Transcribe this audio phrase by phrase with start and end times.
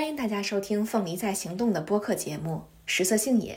[0.00, 2.54] 欢迎大家收听《凤梨在行动》的播客节目
[2.86, 3.52] 《食色性也》。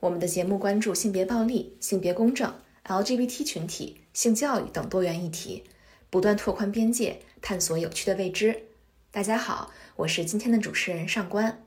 [0.00, 2.50] 我们的节目关注性别暴力、性别公正、
[2.86, 5.64] LGBT 群体、性教育等多元议题，
[6.08, 8.62] 不断拓宽边界，探索有趣的未知。
[9.10, 11.62] 大家好，我是今天的主持人上官。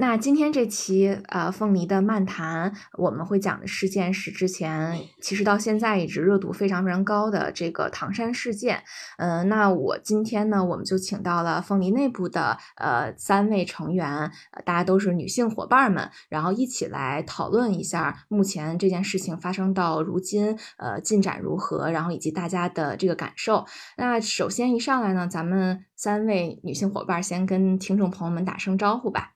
[0.00, 8.80] 那今天这期呃凤梨的漫谈，我们会讲的事件是之前其实到现在一直热度非常非常高的这个唐山事件。
[9.16, 14.30] 嗯，那我今天呢，我们就请到了凤梨内部的呃三位成员，
[14.64, 23.66] 大家都是女性伙伴们，然后一起来讨论一下目前这件事情发生到如今，呃进展如何，然后以及大家的这个感受。
[23.96, 29.32] 那首先一上来呢，咱们三位女性伙伴先跟听众朋友们打声招呼吧。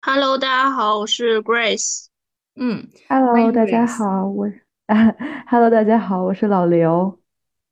[0.00, 2.06] Hello，大家好，我是 Grace。
[2.54, 4.46] 嗯，Hello，大家好，我
[4.86, 5.14] 啊
[5.48, 7.20] ，Hello，大家好，我是老刘。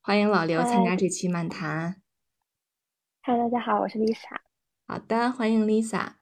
[0.02, 2.02] 欢迎老刘参加这期漫谈。
[3.22, 4.36] Hello，大家好，我是 Lisa。
[4.88, 6.14] 好的，欢迎 Lisa。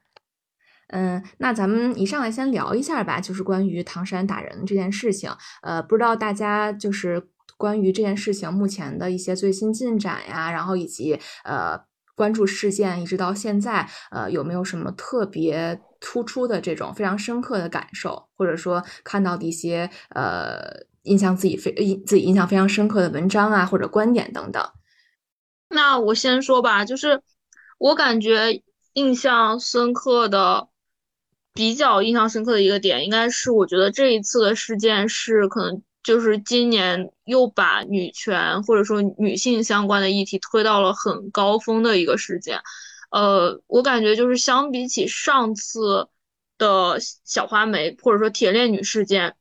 [0.89, 5.31] 嗯，那咱们一上来先聊一下吧，就是关于唐山打人这件事情。
[5.63, 11.83] 呃，不知道大家就是关于这件事情目前的一些最新进展呀，然后以及呃。
[12.15, 20.61] 关注事件一直到现在，呃，有没有什么特别突出的这种非常深刻的感受，或者说看到的一些呃
[21.03, 24.63] 印象自己非印自己印象非常深刻的文章啊，或者观点等等？
[25.69, 27.21] 那我先说吧，就是
[27.77, 30.69] 我感觉印象深刻的，
[31.53, 35.83] 比较印象深刻的一个点，应该是我觉得这一次的事件是可能。
[36.05, 42.61] 就是今年又把女权或者说女性相关的议题推到了很高峰的一个事件，
[43.09, 46.07] 呃，我感觉就是相比起上次
[46.59, 49.35] 的小花梅或者说铁链女事件，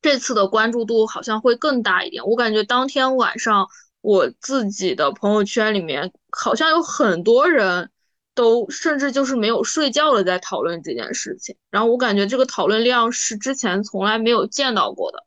[0.00, 2.24] 这次的关注度好像会更大一点。
[2.24, 3.66] 我感觉当天晚上
[4.00, 7.90] 我自己的朋友圈里面好像有很多人
[8.36, 15.18] 都甚至就是没有睡觉的在讨论这件事情，然后我感觉这个讨论量是之前从来没有见到过的。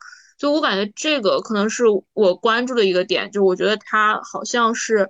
[0.41, 5.07] 就我感觉这个可能是我关注的一个点，就我觉得它好像是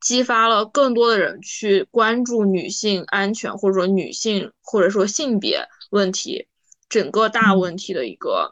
[0.00, 6.48] 激发了更多的人去关注女性安全，或者说女性或者说性别问题
[6.88, 8.50] 整个大问题的一个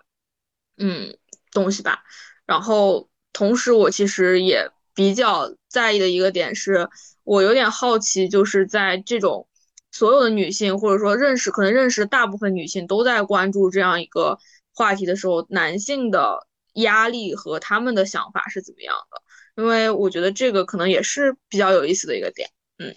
[0.78, 1.19] 嗯
[1.50, 2.04] 东西吧。
[2.46, 6.88] 然后同时我其实也比较在意的一个点是，
[7.25, 9.48] 我有点好奇，就是在这种
[9.91, 14.38] 所有的女性或者说认识可能认识大部分女性都在关注这样一个。
[14.74, 19.62] 话题的时候，男性的压力和他们的想法是怎么样的？
[19.62, 22.48] 因为我觉得这个可能也是比较有意思的一个点。
[22.78, 22.94] 嗯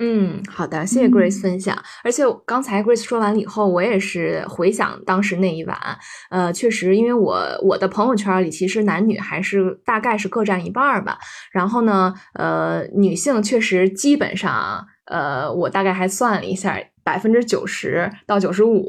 [0.00, 1.82] 嗯，好的，谢谢 Grace 分享。
[2.04, 5.98] 而且刚才 Grace 说完了以后，我也是回想当时那一晚，
[6.30, 11.18] 呃，确实，因为我我的朋友圈里其实男女还是大概是各占一半吧。
[11.50, 16.78] 然后呢，呃，女性确实基本上，呃，我大概还算了一下。
[17.08, 18.86] 百分之九十到九十五，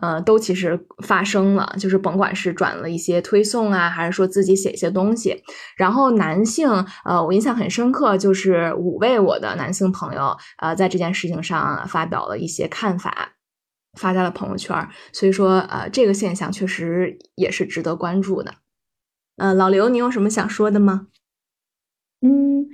[0.00, 5.44] 呃，都其实发生了，就是甭管是转了一些推送啊，还是说自己写一些东西。
[5.76, 6.68] 然后男性，
[7.04, 13.34] 呃，我印象很深刻，就是五位我的男性朋友，呃，在这件事情上发表了一些看法，
[13.96, 14.88] 发在了朋友圈。
[15.12, 18.56] 所以说，呃，这个现象确实也是值得关注的。
[19.36, 21.06] 呃，老刘，你有什么想说的吗？
[22.22, 22.66] 嗯。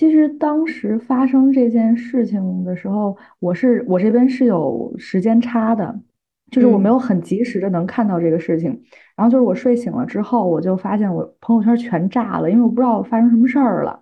[0.00, 5.94] 其实当时发生这件事情的时候，我是我这边是有时间差的，
[6.50, 8.70] 就是我没有很及时的能看到这个事情。
[9.14, 14.00] 然后就是我睡醒了之后，我就发现我朋友圈全炸了，因为我不知道发生什么事儿了。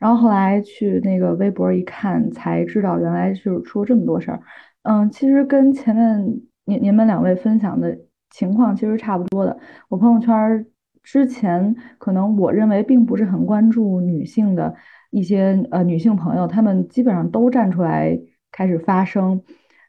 [0.00, 4.40] 然后后来去那个微博一看，才知道原来就是出了这么多事儿。
[4.82, 7.96] 嗯，其实跟前面您您们两位分享的
[8.30, 9.56] 情况其实差不多的。
[9.88, 10.66] 我朋友圈
[11.04, 14.74] 之前可能我认为并不是很关注女性的。
[15.16, 18.20] 一些呃女性朋友，她们基本上都站出来
[18.52, 19.40] 开始发声，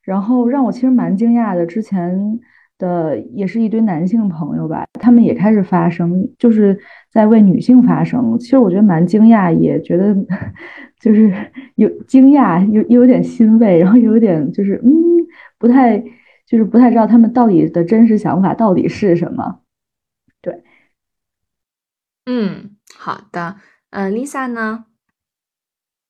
[0.04, 1.66] 然后让我其实蛮惊讶的。
[1.66, 2.40] 之前
[2.78, 6.80] 的也是一堆男性朋友吧，他们也开始发声，就是
[7.12, 8.40] 在为女性发声。
[8.40, 10.16] 其实我觉得蛮惊讶，也觉得
[11.02, 11.30] 就是
[11.76, 14.92] 有惊讶，有又有点欣慰，然后有点就是嗯，
[15.58, 16.00] 不太
[16.46, 19.60] 就是不太知道他们到底的真实想法到底是什么。
[20.42, 20.64] 对，
[22.26, 23.58] 嗯，好的，
[23.90, 24.86] 嗯，Lisa 呢？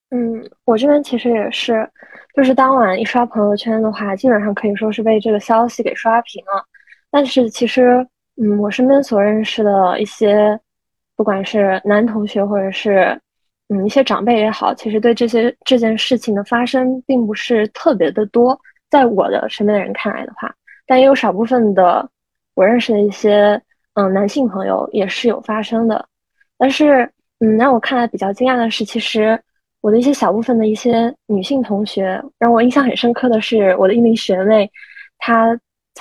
[0.09, 1.85] 嗯，我这边其实也是，
[2.33, 6.63] 就是当晚一刷朋友圈的话，基本上可以说是被这个消息给刷屏了。
[7.11, 8.07] 但是其实，
[8.41, 10.57] 嗯，我身边所认识的一些，
[11.17, 13.19] 不管是男同学或者是
[13.67, 18.57] 嗯一些长辈也好，其实对这些这件事情的发生并不是特别的多。
[18.89, 20.53] 在我的身边的人看来的话，
[20.85, 22.09] 但也有少部分的
[22.55, 23.61] 我认识的一些
[23.95, 26.07] 嗯男性朋友也是有发生的。
[26.57, 29.37] 但是，嗯，让我看来比较惊讶的是，其实。
[29.87, 34.69] 我的一些小部分的一些女性同学，让我印象很深刻的是我的一名学妹，
[35.17, 35.57] 她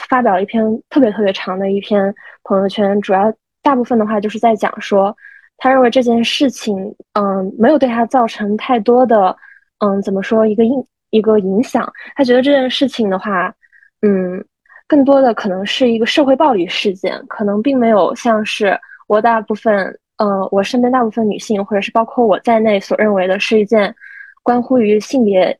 [0.09, 0.61] 发表了一篇
[0.91, 2.13] 特别特别长的一篇
[2.43, 5.17] 朋友圈，主要大部分的话就是在讲说，
[5.57, 6.77] 她认为这件事情，
[7.13, 9.37] 嗯，没有对她造成太多的，
[9.79, 13.55] 嗯，怎么说一个影一个影响，她觉得这件事情的话，
[14.03, 14.45] 嗯，
[14.89, 19.97] 更多的可能是一个社会暴力事件，可能并没有像是我大部分。
[20.19, 23.95] 呃，我身边大部分女性，或者是包括我在内，所认为的是一件
[24.43, 25.59] 关乎于性别，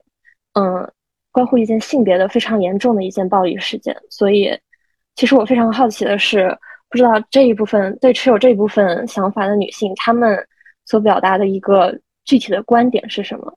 [0.55, 0.91] 嗯，
[1.31, 3.95] 关乎一件性别的非常严重的一件暴力事件。
[4.09, 4.59] 所以，
[5.15, 6.49] 其实我非常好奇的是，
[6.89, 10.39] 不知道这一部分对持有这一部分想法的女性，她们
[10.87, 11.95] 所表达的一个
[12.25, 13.55] 具体的观点是什么？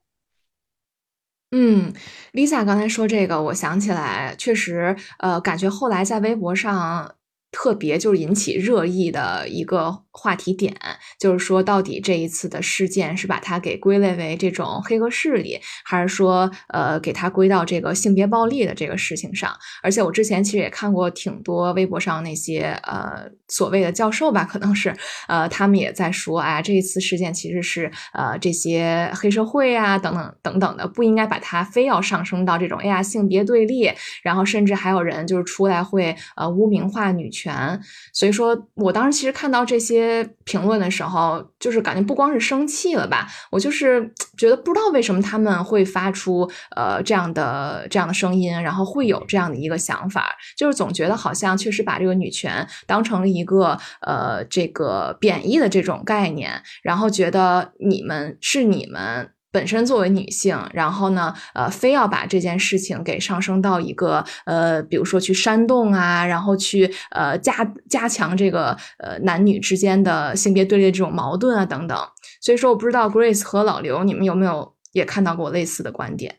[1.52, 1.94] 嗯
[2.34, 7.16] ，Lisa 刚才说这个，我想起来，确实，呃，感觉后来在微博上。
[7.52, 10.75] 特别就是引起热议的一个话题点，
[11.18, 19.56] 就是说到底这一次的事件是把它给归类为这种黑恶势力，还是说呃给它归到这个性别暴力的这个事情上？
[19.81, 24.94] 而且我之前其实也看过挺多微博上那些呃所谓的教授吧，可能是
[25.30, 33.89] 呃他们也在说，哎，这一次事件其实是呃这些黑社会啊等等等等的，不应该把它非要上升到这种哎呀性别对立，
[34.24, 37.30] 然后甚至还有人就是出来会呃污名化女。
[37.31, 37.80] 权，
[38.12, 40.09] 所以说我当时其实看到这些
[40.44, 59.32] 评论的时候，就是感觉不光是生气了吧，我就是觉得不知道为什么他们会发出呃这样的这样的声音，然后会有这样的一个想法，就是总觉得好像确实把这个女权当成了一个呃这个贬义的这种概念，然后觉得你们是你们。
[59.51, 71.98] 本身作为女性，然后呢，呃，非要把这件事情给上升到一个呃，比如说去煽动啊，然后去呃加加强这个呃男女之间的性别对立的这种矛盾啊等等。
[72.42, 76.36] 所以说，我不知道 Grace 和老刘，你们有没有也看到过类似的观点？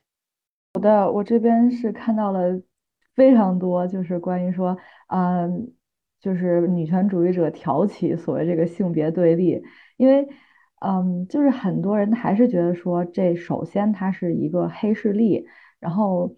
[0.75, 2.61] 好的，我这边是看到了
[3.17, 4.77] 非常多，就是关于说，
[5.09, 5.73] 嗯，
[6.21, 9.61] 就是女权主义者挑起所谓这个性别对立，
[9.97, 10.29] 因为。
[10.81, 15.47] 嗯，就是很多人还是觉得说，这首先它是一个黑势力，
[15.79, 16.35] 然后，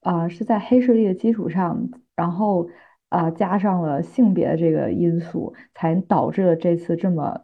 [0.00, 2.70] 啊，是在黑势力的基础上，然后
[3.10, 7.42] 啊，加上了性别这个因素，才导致了这次这么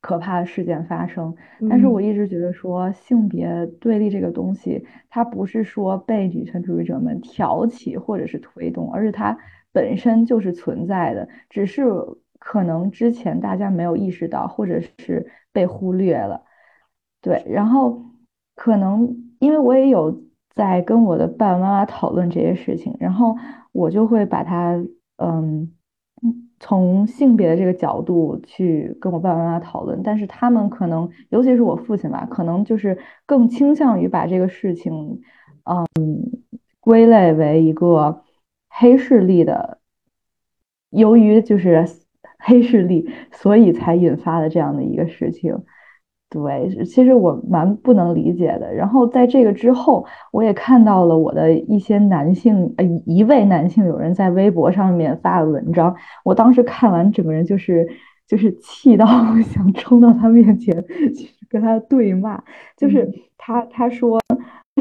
[0.00, 1.34] 可怕的事件发生。
[1.68, 9.36] 但是我一直觉得说，性别对立这个东西，它不是说被女权主义者们挑起或者是推动，而是它
[9.70, 11.84] 本身就是存在的，只是
[12.38, 15.30] 可能之前大家没有意识到，或者是。
[15.58, 16.40] 被忽略了，
[17.20, 18.00] 对，然后
[18.54, 20.22] 可能因为我也有
[20.54, 23.36] 在跟我的爸爸妈妈讨论这些事情，然后
[23.72, 24.80] 我就会把他，
[25.16, 25.68] 嗯，
[26.60, 32.96] 从性别的这个角度去跟我爸爸妈妈讨论，但是他们可能，尤其是我父亲吧，可能就是
[33.26, 35.20] 更倾向于把这个事情，
[35.64, 35.76] 嗯，
[36.78, 38.22] 归类为一个
[38.68, 39.80] 黑势力的，
[40.90, 41.84] 由于就是。
[42.38, 45.54] 黑势力，所以才引发的这样的一个事情。
[46.30, 48.70] 对，其实我蛮不能理解的。
[48.74, 55.96] 然后在这个之后，我也看到了我的一些男性，呃，一位男性有人在微博上面发了文章。
[56.24, 57.88] 我当时看完，整个人就是
[58.26, 59.06] 就是气到
[59.40, 62.44] 想冲到他面前去跟他对骂。
[62.76, 64.20] 就是他他说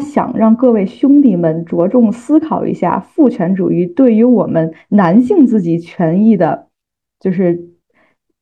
[0.02, 6.67] 想让各位兄弟们着重思考一下父权主义对于我们男性自己权益的。
[7.20, 7.70] 就是，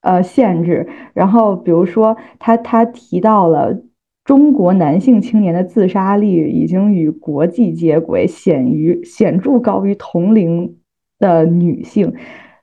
[0.01, 0.87] 呃，限制。
[1.13, 3.81] 然后，比如说，他他提到了
[4.23, 10.77] 中国男性青年的自杀率已经与国际接轨，显于显著高于同龄
[11.19, 12.13] 的女性。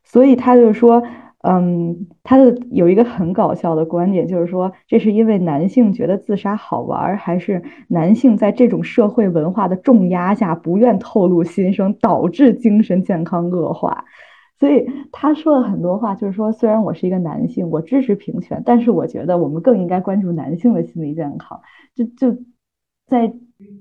[0.04, 1.02] 所以，他就说，
[1.45, 14.04] 嗯，他的有一个很搞笑的观点，就是说，这是因为男性觉得自杀好玩，还是男性在这种社会文化的重压下不愿透露心声，导致精神健康恶化？
[14.62, 21.61] 所以他说了很多话，就是说，虽然我是一个男性，我支持平权，但是我觉得我们更应该关注男性的心理健康。
[21.97, 22.40] 就就
[23.09, 23.26] 在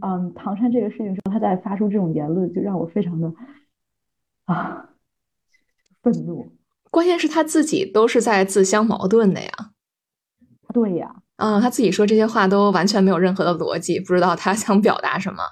[0.02, 3.32] 嗯唐山这个事情时候，他在发出这种言论，就让我非常的
[4.46, 4.90] 啊
[6.02, 6.52] 愤怒。
[6.90, 9.52] 关键是他自己都是在自相矛盾的呀。
[10.74, 15.44] 对呀，嗯，他自己说这些话都完全没有任何的逻辑，不知道他想表达什么。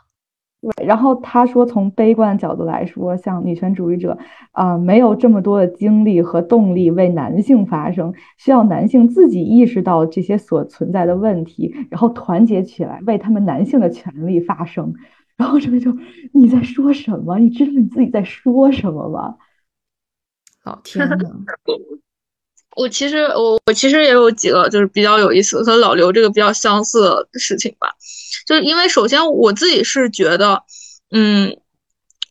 [0.62, 4.18] 对，然后他说，从悲观角度来说，像女权主义者，
[4.51, 14.94] 啊，没有这么多的精力和动力为男性发声，需要男性自己意识到这些所存在的问题，然后团结起来为他们男性的权利发声。
[15.38, 15.96] 然后这边就
[16.34, 17.39] 你在说什么？
[17.39, 19.38] 你知道你自己在说什么吗？
[20.66, 21.16] 老天呐！
[22.76, 27.90] 我其实我我其实也有几个就是比较有意思和老刘这个比较相似的事情吧，
[28.48, 30.64] 就是因为首先我自己是觉得，
[31.12, 31.58] 嗯，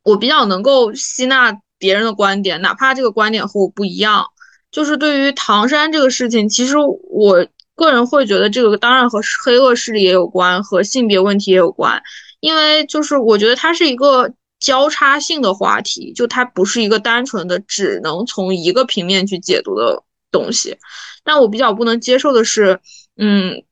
[0.04, 4.26] 我比较能够吸纳别人的观点，哪怕这个观点和我不一样。
[4.70, 12.02] 就是对于唐山这个事情，其实我个人会觉得这个当然和黑恶势力也有关，和性别问题也有关，
[12.40, 14.30] 因为就是我觉得它是一个
[14.60, 20.76] 交叉性的话题，就它不是一个单纯的只能从一个平面去解读的东西。
[21.24, 22.80] 但我比较不能接受的是，
[23.16, 23.62] 嗯，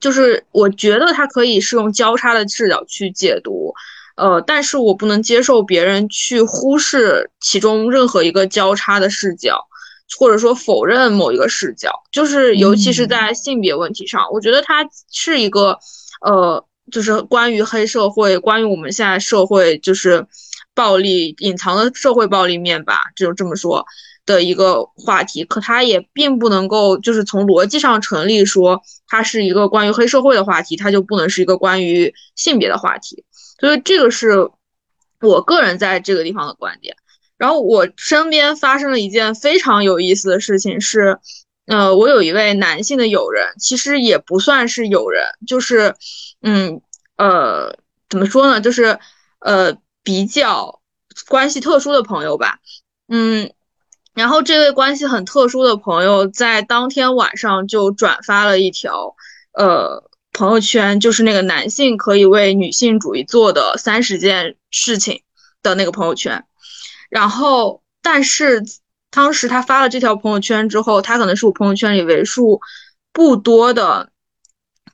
[0.00, 3.74] 就是我觉得它可以是用交叉的视角去解读，
[4.16, 9.66] 呃，但是我不能接受别人去忽视其中任何一个交叉的视角。
[10.18, 15.78] 或者说否认某一个视角，就是尤其是在性别问题上，我觉得它是一个，
[16.20, 20.24] 呃，就是关于黑社会，关于我们现在社会就是
[20.74, 23.84] 暴力隐藏的社会暴力面吧，就这么说
[24.26, 25.44] 的一个话题。
[25.44, 33.24] 可它也并不能够就是从逻辑上成立，说它是一个关于黑社会的话题，它就不能是一个关于性别的话题。
[33.58, 34.50] 所以这个是
[35.20, 36.96] 我个人在这个地方的观点。
[37.36, 41.18] 然后我身边发生了一件非常有意思的事情，是，
[41.66, 45.96] 呃，我有一位男性的友人，其实也不算是友人，就是，
[46.42, 46.80] 嗯，
[47.16, 47.76] 呃，
[48.08, 48.98] 怎么说呢，就是，
[49.40, 50.80] 呃，比较
[51.26, 52.60] 关系特殊的朋友吧，
[53.08, 53.50] 嗯，
[54.14, 59.16] 然后这位关系很特殊的朋友在当天晚上就转发了一条，
[59.52, 65.22] 呃，朋友圈，就是那个男性可以为女性主义做的三十件事情
[65.62, 66.44] 的那个朋友圈。
[67.10, 68.62] 然后，但是
[69.10, 72.60] 当时他发了这条朋友圈之后，他可能是我朋友圈里为数
[73.12, 74.10] 不多的，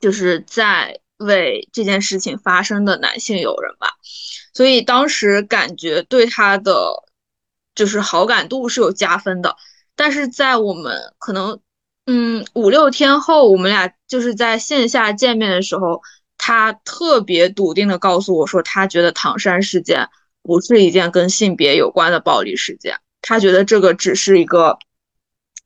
[0.00, 3.88] 就是在为这件事情发生的男性友人吧。
[4.52, 6.92] 所以当时感觉对他的
[7.80, 9.56] 就是好感度是有加分的。
[9.96, 11.58] 但是在我们可能
[12.04, 16.02] 嗯五六天后，我们俩就是在线下见面的时候，
[16.36, 20.10] 他特别笃定的告诉我说，他觉得唐山事件。
[20.42, 24.78] 不是一件跟性别有关的暴力事件，他觉得这个只是一个，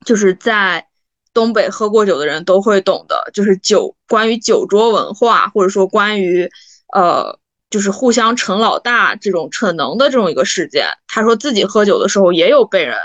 [0.05, 0.89] 就是在
[1.33, 6.51] 东北喝过酒的人都会懂的，就是酒关于酒桌文化，或者说关于
[6.93, 7.39] 呃，
[7.75, 10.87] 就是互相逞老大这种逞能的这种一个事件。
[11.09, 12.97] 他说自己喝酒的时候也有被人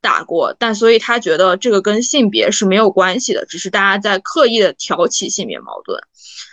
[0.00, 6.02] 打过，但所以他觉得这个跟性别是没有关系的，只是大家在刻意的挑起性别矛盾。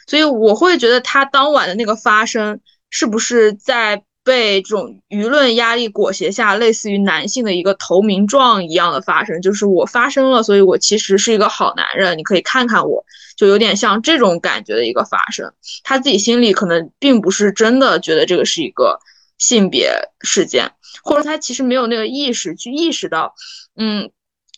[0.06, 2.60] 所以我会觉得他当晚的那个发生
[2.92, 4.03] 是不是在。
[4.24, 13.03] 被这种舆论压力裹挟下，类似于男性的一个投名状一样的发生，就是我发生了，所以我其实是一个好男人，你可以看看我，
[13.36, 15.53] 就有点像这种感觉的一个发生。
[15.84, 19.00] 他自己心里可能并不是真的觉得这个是一个
[19.38, 20.72] 性别事件，
[21.03, 23.36] 或者他其实没有那个意识去意识到，
[23.75, 24.10] 嗯，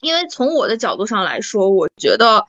[0.01, 2.45] 因为从我的角度上来说，我觉得。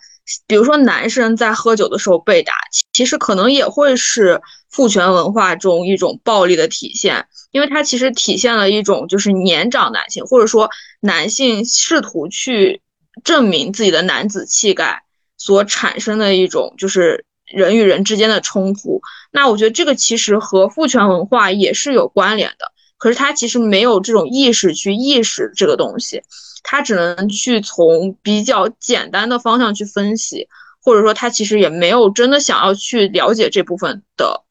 [0.46, 2.54] 比如说，男生在喝酒的时候被打，
[2.92, 12.82] 其实可能也会是父权文化中一种暴力的体现，因为它其实体现了一种就是年长男性，或者说男性试图去
[13.24, 15.02] 证明自己的男子气概
[15.36, 19.00] 所产生的一种就是人与人之间的冲突。
[19.30, 26.22] 那我觉得这个其实和父权文化也是有关联的，可是他其实没有这种意识去意识这个东西。
[26.68, 30.48] 他只能去从比较简单的方向去分析，
[30.82, 34.42] 或者说他其实也没有真的想要去了解这部分的，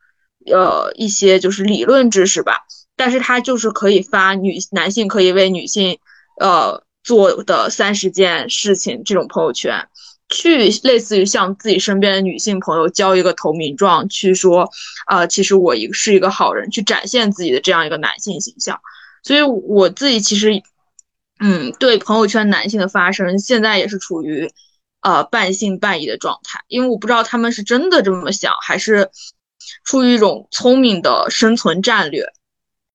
[0.45, 2.59] 呃一些就是理论知识吧。
[2.95, 5.99] 但是他就是可以发女男性可以为女性，
[6.39, 9.89] 呃做的三十件事情这种朋友圈，
[10.29, 14.69] 去类似于向自己身边的女性朋友交一个投名状，去说，
[15.07, 18.79] 啊其实我一是一个好人，去展现自己的这样一个男性形象。
[19.21, 20.63] 所以我自己其实。
[21.39, 24.49] 嗯，对朋友圈男性的发声，现在也是处于，
[25.01, 29.09] 呃半信半疑的状态，因为我不知道他们是真的这么想，还是
[29.83, 32.25] 出于一种聪明的生存战略。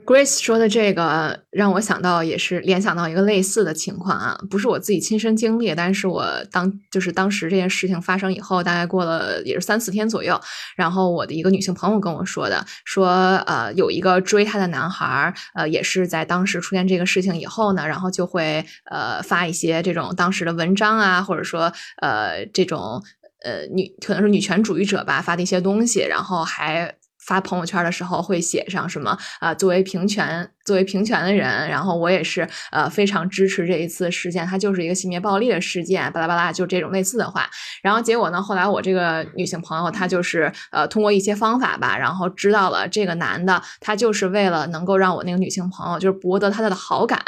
[0.07, 10.41] Grace 说的这个让我想到，也是联想到一个类似的情况啊，不是我自己亲身经历，但是我当就是当时这件事情发生以后，大概过了也是三四天左右，
[10.75, 23.01] 然后我的一个女性朋友跟我说的，说呃有一个追她的男孩，呃也是在当时出现这个事情以后呢，然后就会呃发一些这种当时的文章啊，或者说呃这种
[23.45, 26.97] 呃女可能是女权主义者吧发的一些东西，然后还。
[27.31, 29.55] 发朋友圈的时候会写上什么啊？
[29.55, 37.49] 作为平权，作为平权的人，然后我也是呃非常支持这一次事件，它就是一个性别暴力的事件，巴拉巴拉，就这种类似的话。
[37.83, 47.21] 然后结果呢，后来我这个女性朋友她就是呃通过一些方法吧，然后知道了这个男的他就是为了能够让我那个女性朋友就是博得他的好感。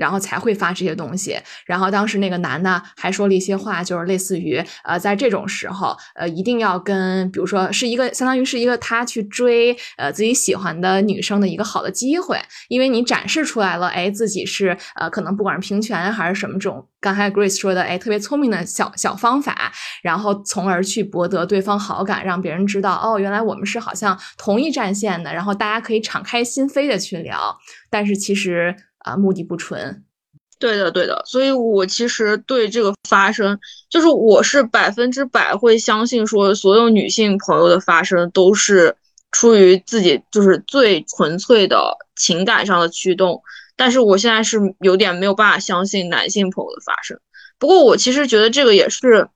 [0.00, 1.38] 然后才会发这些东西。
[1.66, 19.70] 然后当时那个男的还说了一些话，就是类似于呃，在这种时候，呃，一定要跟，比如说是一个相当于是一个他去追呃自己喜欢的女生的一个好的机会，因为你展示出来了，哎，自己是呃，可能不管是平权还是什么这种，刚才 Grace 说的，哎，特别聪明的小小方法，
[20.02, 27.58] 然后从而去博得对方好感，让别人知道，哦，原来我们是好像同一战线的，然后大家可以敞开心扉的去聊，
[27.90, 30.04] 但是其实啊，目的不纯。
[30.58, 38.94] 对的，对的，所以我其实对这个发生，就是我是百分之百会相信说，所有女性朋友的发生都是
[39.32, 43.42] 出于自己就是最纯粹的情感上的驱动。
[43.74, 47.18] 但是我现在是有点没有办法相信男性朋友的发生。
[47.58, 49.26] 不过我其实觉得这个也是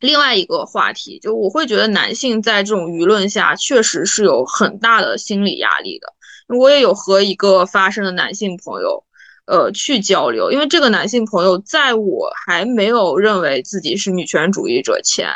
[0.00, 6.14] 另外一个话题，就我会觉得男性在这种舆论下确实是有很大的心理压力的。
[6.48, 9.04] 我也有和一个发生的男性朋友。
[9.48, 15.28] 呃，去交流，因为这个男性朋友在我还没有认为自己是女权主义者前，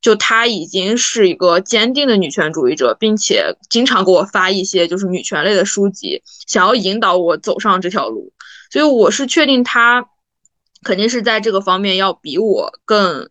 [0.00, 8.32] 就他已经是一个坚定的女权主义者，并且经常给我发一些就是女权类的书籍，想要引导我走上这条路。
[8.72, 10.08] 所以我是确定他
[10.82, 13.30] 肯定是在这个方面要比我更，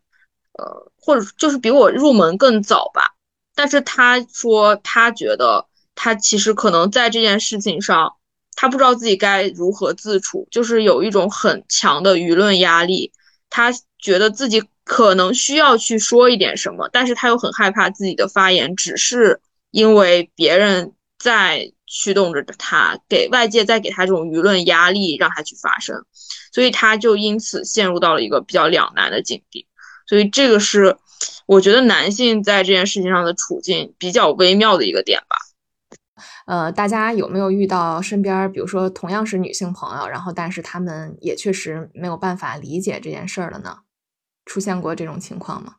[0.54, 3.16] 呃，或者就是比我入门更早吧。
[3.54, 5.66] 但是他说他觉得
[6.02, 8.16] 他其实可能在这件事情上。
[8.54, 13.12] 他不知道自己该如何自处，就是有一种很强的舆论压力。
[13.50, 19.40] 他觉得自己可能需要去说一点什么，但是他又很害怕自己的发言只是
[19.72, 26.04] 因为别人在驱动着他，给外界在给他这种舆论压力，让他去发声。
[26.52, 29.66] 所以他就因此陷入到了一个比较两难的境地。
[30.08, 30.98] 所以这个是
[31.48, 35.38] 我觉得男性在这件事情上的处境比较微妙的一个点吧。
[36.52, 43.78] 呃，大家有没有遇到身边，比如说同样是女性朋友，然后但是他们也确实没有办法理解这件事儿的呢？
[44.44, 45.76] 出现过这种情况吗？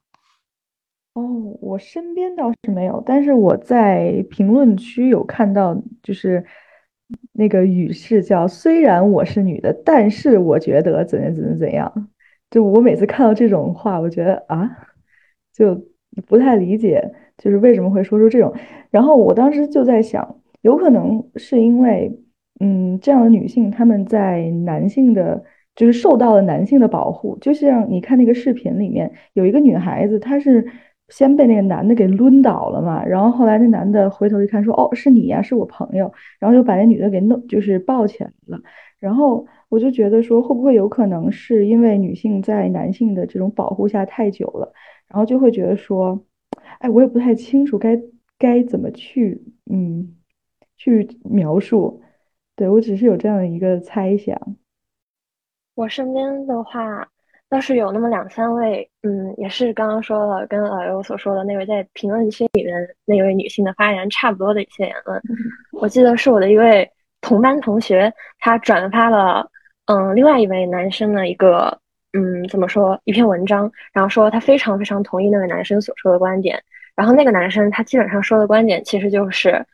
[1.12, 1.22] 哦，
[1.61, 6.42] 我身边倒是没有，但是我在评论区有看到，就是
[7.32, 12.08] 那个语是叫“虽然我是女的，但是我觉得怎样怎样怎样”。
[12.48, 14.70] 就我每次看到这种话，我觉得啊，
[15.52, 15.78] 就
[16.26, 18.54] 不太理解，就是为什么会说出这种。
[18.88, 20.38] 然后我当时就在想。
[20.62, 22.11] 有可能是因为，
[22.61, 25.42] 嗯，这样的女性她们在男性的，
[25.77, 27.37] 就是受到了男性的保护。
[27.40, 30.64] 就像你看那个视频里面，有一个女孩子，她是
[31.09, 38.61] 先被那个男的给抡倒了嘛，然后后来那男的回头一看，说：“哦，是你呀，是我朋友。”然后就把那女的给弄，就是抱起来了。
[39.01, 44.72] 然后我就觉得说，会不会有可能是因为女性在男性的这种保护下太久了，
[45.09, 46.25] 然后就会觉得说，
[46.79, 48.01] 哎，我也不太清楚该
[48.38, 50.14] 该怎么去，嗯。
[50.83, 52.03] 去描述，
[52.57, 54.37] 对我只是有这样的一个猜想。
[55.77, 57.07] 我身边的话
[57.49, 65.23] 倒是有那么两三位，嗯，也是刚刚说了，跟老刘所说的那位在评论区里面那位女性的发言差不多的一些言论。
[65.81, 66.90] 我记得是我的一位
[67.21, 69.49] 同班同学，他转发了，
[69.87, 71.79] 嗯，另外一位男生的一个，
[72.12, 76.61] 嗯，怎么说一篇文章，然后说他非常非常同意那位男生所说的观点。
[76.97, 79.64] 然后那个男生他基本上说的观点其实就是。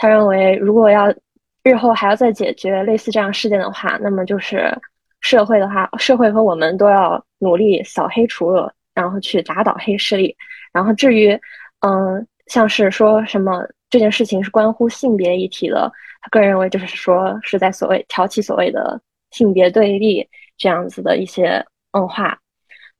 [0.00, 1.14] 他认为，如果要
[1.62, 4.74] 日后还要再解决类似这样事件的话，那么就是
[5.20, 10.34] 社会的话，社会和我们都要努力扫黑除恶，然后去打倒黑势力。
[10.72, 11.38] 然后至于，
[11.80, 18.98] 嗯，像是说什么这件事情是关乎性别议题的，他个人认为就是说是在所谓挑起所谓的
[19.32, 22.38] 性别对立这样子的一些嗯话。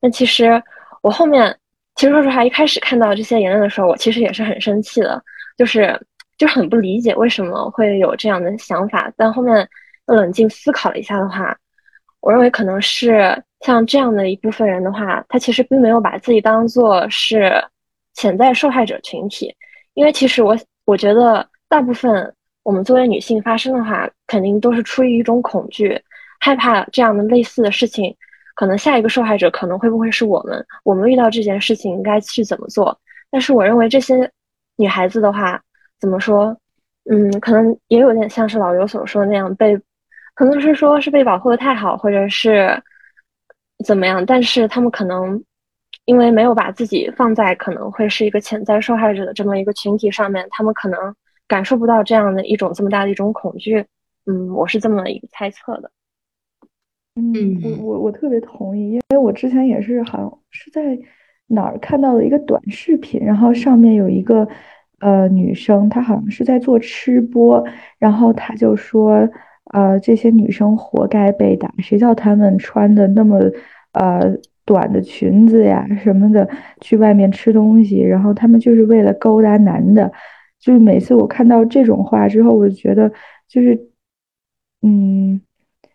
[0.03, 0.63] 那其实
[1.01, 1.59] 我后面，
[1.95, 5.25] 其实说实话，一开始看到这些言论的时候，我其实也是很生气的，
[5.57, 5.99] 就是。
[6.41, 9.69] 就很不理解为什么会有这样的想法，但后面
[10.07, 11.55] 冷静思考了一下的话，
[12.21, 17.63] 我认为可能是像这样的一部分人的话，他其实并没有把自己当做是
[18.15, 19.55] 潜在受害者群体，
[19.93, 26.03] 因为其实我我觉得大部分我们作为女性发生的话，肯定都是出于一种恐惧，
[26.41, 28.17] 害怕这样的类似的事情，
[28.55, 32.99] 可能下一个受害者可能会不会是我们，我们遇到这件事情应该去怎么做？
[33.31, 34.31] 但是我认为这些
[34.77, 35.61] 女孩子的话。
[36.01, 36.57] 怎么说？
[37.11, 39.79] 嗯，可能也有点像是老刘所说的那样，被
[40.35, 42.81] 可能是说是被保护的太好，或者是
[43.85, 44.25] 怎么样。
[44.25, 45.43] 但是他们可能
[46.05, 51.15] 因为没有把自己放在可能会是一个潜在受害者的这么一个群体上面，他们可能
[51.49, 53.85] 感受不到这样的一种这么大的一种恐惧。
[54.27, 55.91] 嗯，我是这么一个猜测的。
[57.17, 60.97] 嗯，我我我特别同意，因为我之前也是好像是在
[61.47, 64.47] 哪儿看到了一个短视频，然后上面有一个。
[65.01, 67.63] 呃，女生她好像是在做吃播，
[67.99, 69.29] 然后她就说，
[69.73, 73.41] 呃，这些女生活该被打，谁叫她们穿的那么
[73.93, 76.49] 呃短的裙子呀什么的，
[76.81, 80.13] 去外面吃东西，然后她们就是为了勾搭男的，
[80.61, 83.11] 就是每次我看到这种话之后，我就觉得
[83.49, 83.89] 就是，
[84.83, 85.41] 嗯，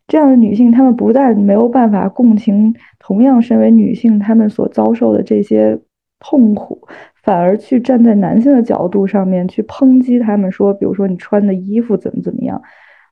[0.08, 5.80] 这样的女性，她们不但没有办法共情同样身为女性她们所遭受的这些
[6.28, 6.88] 痛苦，
[7.22, 12.60] 反而去站在男性的角度上面去抨击他们，说，比如说你穿的衣服怎么怎么样。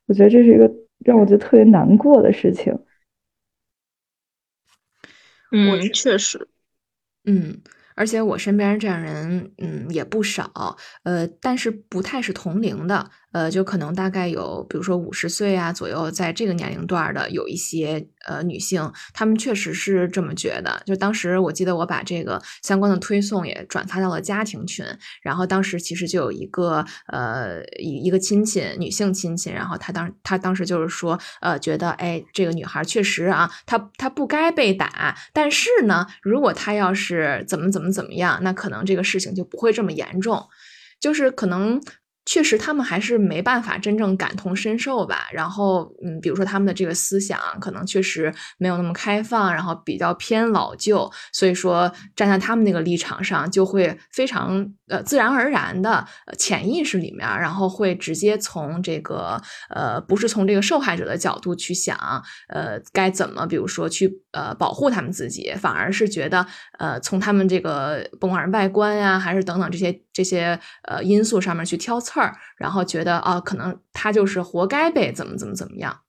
[0.08, 0.72] 我觉得这是一个
[1.06, 2.78] 让我觉得特别难过的事情。
[5.52, 6.48] 嗯，确实，
[7.26, 7.62] 嗯。
[7.96, 20.82] 而且我身边这样人，嗯，也不少，呃，但是不太是同龄的，呃，就可能大概有，比如说五十岁啊左右，在这个年龄段的有一些呃女性，她们确实是这么觉得。
[20.86, 24.84] 就当时我记得我把这个相关的推送也转发到了家庭群，
[25.22, 37.84] 然后当时其实就有一个呃一一个亲戚，女性亲戚，然后她当她当时就是说，呃，觉得哎，这个女孩确实啊，她她不该被打，但是呢，如果她要是怎么怎么。
[37.84, 38.40] 怎么怎么样？
[38.44, 40.48] 那可能这个事情就不会这么严重，
[41.02, 41.82] 就是可能。
[42.26, 45.28] 确实，他们还是没办法真正感同身受吧。
[45.32, 56.06] 然后，嗯，比如说他们的这个思想可能确实没有那么开放，然后比较偏老旧，所以说站在他们那个立场上，就会非常呃自然而然的
[56.38, 61.98] 潜意识里面，然后会直接从这个呃不是从这个受害者的角度去想，
[62.48, 66.46] 呃该怎么，比如说去呃保护他们自己，反而是觉得
[66.80, 72.20] 呃从他们这个甭管是外观呀，还是等等这些这些呃因素上面去挑刺。
[72.20, 76.02] 儿，然后觉得啊，可能他就是活该被怎么怎么怎么样，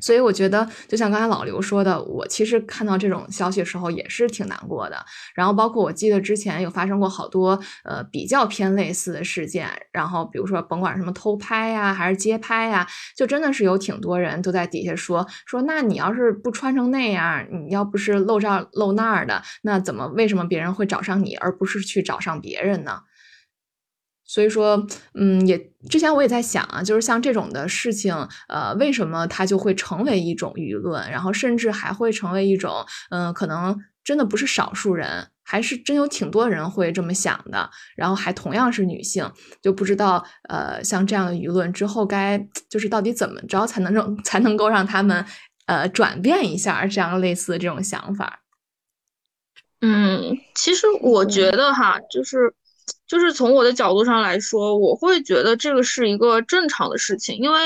[0.00, 4.96] 所以我觉得，就像刚才老刘说的，我其实看到这种消息的时候也是挺难过的。
[5.34, 23.00] 然后包括我记得之前有发生过好多呃比较偏类似的事件，然后比如说甭管什么偷拍呀，还是街拍呀，就真的是有挺多人都在底下说说，那你要是不穿成那样，你要不是露这儿露那儿的，那怎么为什么别人会找上你，而不是去找上别人呢？
[24.26, 25.58] 所以说，嗯，也
[25.88, 28.14] 之前我也在想啊，就是像这种的事情，
[28.48, 42.38] 呃，为什么它就会成为一种舆论，然后甚至还会成为一种，嗯，可能真的不是少数人，还是真有挺多人会这么想的，然后还同样是女性，就不知道，呃，像这样的舆论之后该
[42.70, 45.24] 就是到底怎么着才能让才能够让他们，
[45.66, 48.40] 呃，转变一下这样类似的这种想法。
[49.82, 52.54] 嗯，其实我觉得哈，就是。
[53.06, 57.58] 就是从我的角度上来说，我会觉得这个是一个正常的事情，因为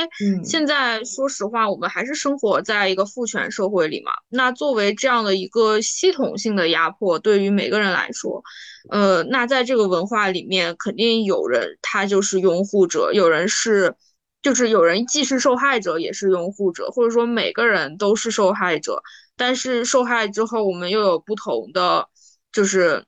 [0.45, 4.13] 现在说实话，我们还是生活在一个父权社会里嘛。
[4.29, 8.43] 那作为这样的一个系统性的压迫，对于每个人来说，
[8.91, 13.95] 呃，那在这个文化里面，肯定有人他就是拥护者，有人是，
[14.43, 19.01] 就是有人既是受害者也是拥护者，或者说每个人都是受害者。
[19.37, 22.09] 但是受害之后，我们又有不同的，
[22.53, 23.05] 就是。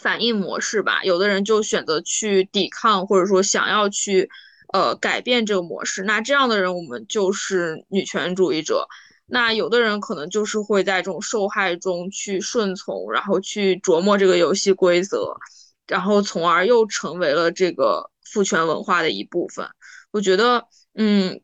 [0.00, 4.28] 反应模式吧，有的人就选择去抵抗，或者说想要去，
[4.72, 6.02] 呃，改变这个模式。
[6.02, 8.88] 那这样的人，我们就是女权主义者。
[9.26, 15.34] 那有的人可能就是会在这种受害中去顺从，然后去琢磨这个游戏规则，
[15.86, 19.66] 然后从而又成为了这个父权文化的一部分。
[20.10, 21.40] 我觉得，嗯，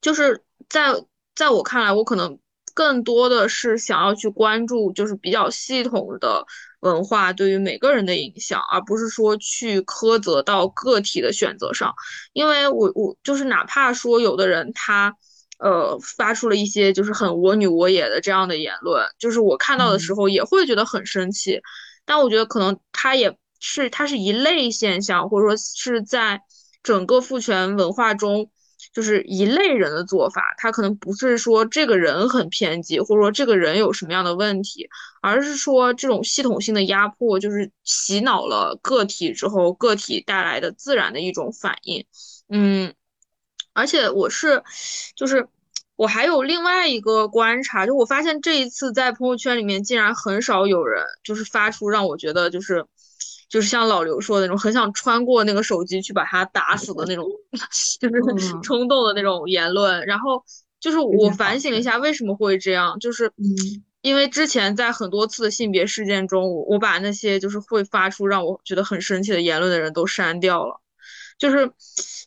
[0.00, 0.94] 就是在
[1.34, 2.38] 在我看来，我可能
[2.74, 6.46] 更多的是想要去关注，就是比较系统的。
[6.82, 11.92] 文化对于每个人的影响，而不是说去苛责到个体的选择上，
[12.32, 15.16] 因为我我就是哪怕说有的人他，
[15.58, 21.60] 呃，发出了一些就是很我女我也的这样的言论，就是我看到的时候也会觉得很生气，
[22.04, 26.42] 但我觉得可能他也是它是一类现象，或者说是在
[26.82, 28.50] 整个父权文化中。
[28.92, 34.88] 就是一类人的做法，他可能不是说这个人很偏激，或者说这个人有什么样的问题，
[35.20, 42.04] 而是说这种系统性的压迫，就是洗脑了个体之后，个体带来的自然的一种反应。
[42.48, 42.94] 嗯，
[43.72, 44.62] 而且我是，
[45.14, 45.48] 就是
[45.96, 52.84] 我还有另外一个观察，就我发现这一次在朋友圈里面，竟然很少有人就是发出让我觉得就是。
[53.52, 57.28] 就是像老刘说的那种，很想穿过那个手机去把他打死的那种，
[58.00, 60.06] 就是冲动的那种言论。
[60.06, 60.42] 然后
[60.80, 62.98] 就是我反省了一下，为什么会这样？
[62.98, 63.30] 就是
[64.00, 70.80] 因为之前在很多次的性别事件中，我我把那些就是会发出让我觉得很生气的言论的人都删掉了。
[71.38, 71.70] 就是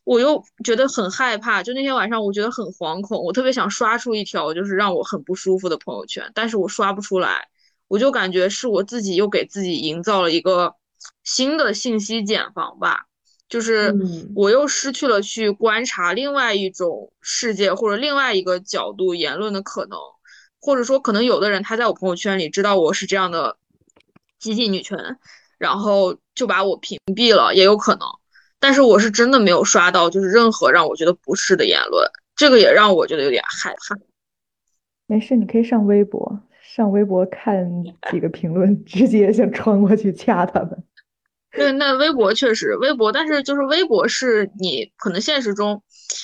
[0.03, 7.47] 我又觉得很害怕，就那天晚上我觉得很惶恐，我特别想刷出一条就是让我很不舒服的朋友圈，但是我刷不出来，
[7.87, 10.75] 我就感觉是我自己又给自己营造了一个。
[11.23, 13.05] 新的信息茧房吧，
[13.47, 13.95] 就是
[14.35, 19.97] 我又失去了去观察另外一种世界或者另外一个角度言论的可能，
[20.59, 23.57] 或者说可能有的人他在我朋友圈里知道我是这样的
[24.39, 24.97] 激进女权，
[25.57, 28.07] 然后就把我屏蔽了，也有可能。
[28.59, 33.95] 但是我是真的没有刷到就是任何让我觉得不适的言论，这个也让我觉得有点害怕。
[35.07, 37.69] 没事，你可以上微博，上微博看
[38.09, 40.83] 几个评论，直接想穿过去掐他们。
[41.55, 45.81] 对，那微博确实，微博，但是就是微博是你可能现实中，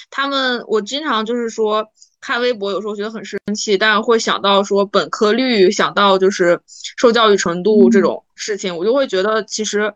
[0.09, 1.87] 他们我经常就是说
[2.19, 6.59] 看微博，有时候觉得很生气，但是会想到说本科率，想到就是
[6.97, 9.93] 受教育程度这种事情，我就会觉得其实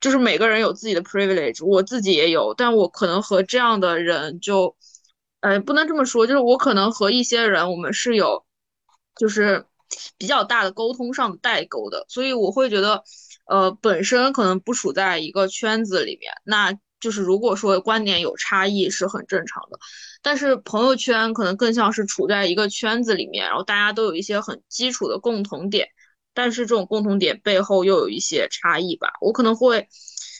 [0.00, 4.74] 就是每个人有自己的 privilege，我自己也有，但我可能和这样的人就，
[5.40, 8.44] 呃，不能这么说，就是我可能和一些人我们是有
[9.14, 9.66] 就是
[10.16, 13.04] 比较大的沟通上的代沟的，所以我会觉得。
[13.50, 19.78] 呃，本身可能不处在一个圈子里面，那就是如果说观点有差异是很正常的。
[20.22, 25.88] 但是朋友圈可能更像是处在一个圈子里面，然后大家都有一些很基础的共同点，
[26.32, 29.08] 但是这种共同点背后又有一些差异吧。
[29.20, 29.88] 我可能会，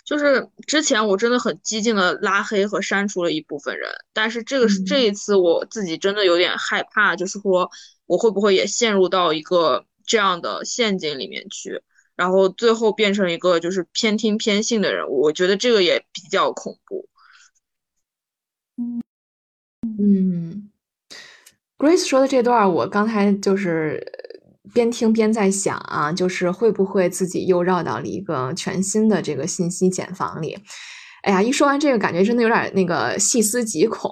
[0.05, 7.69] 就是之前我真的很激进的拉黑和删除了一部分人，但是这个是这一次我自己真的有点害怕，就是说
[8.07, 11.83] 我会不会也陷入到一个这样的陷阱里面去。
[12.21, 17.09] 然后最后变成一个就是偏听偏信的人物，我觉得这个也比较恐怖。
[18.77, 19.01] 嗯
[19.99, 20.71] 嗯
[21.79, 24.05] ，Grace 说的这段，我刚才就是
[24.75, 30.59] 边听边在想啊，就是会不会自己又绕到了一个全新的这个信息茧房里？
[31.23, 34.11] 哎呀，一说完这个，感觉真的有点那个细思极恐。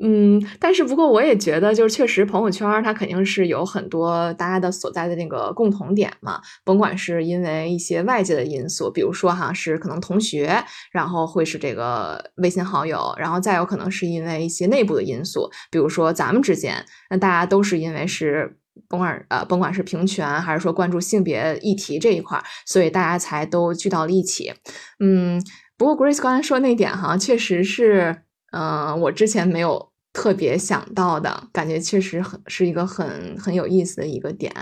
[0.00, 16.76] 嗯，但是不过我也觉得，就是确实朋友圈它肯定是有很多大家的所在的那个共同点嘛，甭管是因为一些外界的因素，比如说哈是可能同学，然后会是这个微信好友，然后再有可能是因为一些内部的因素，比如说咱们之间，
[17.10, 18.56] 那大家都是因为是
[18.88, 24.52] 甭管呃甭管是平权还是说关注性别议题这一块，所以大家才都聚到了一起。
[25.00, 25.42] 嗯，
[25.76, 29.87] 不过 Grace 刚才说那点哈，确实是，嗯，我之前没有。
[30.12, 34.52] 特别想到的感觉，确实很是一个很很有意思的一个点。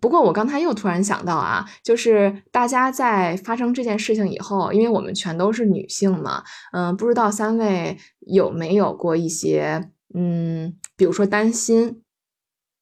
[0.00, 7.96] 不过我刚才又突然想到啊，就是大家在发生这件事情以后，因为我们全都是女性嘛，嗯，不知道三位
[8.26, 12.02] 有没有过一些，嗯，比如说担心，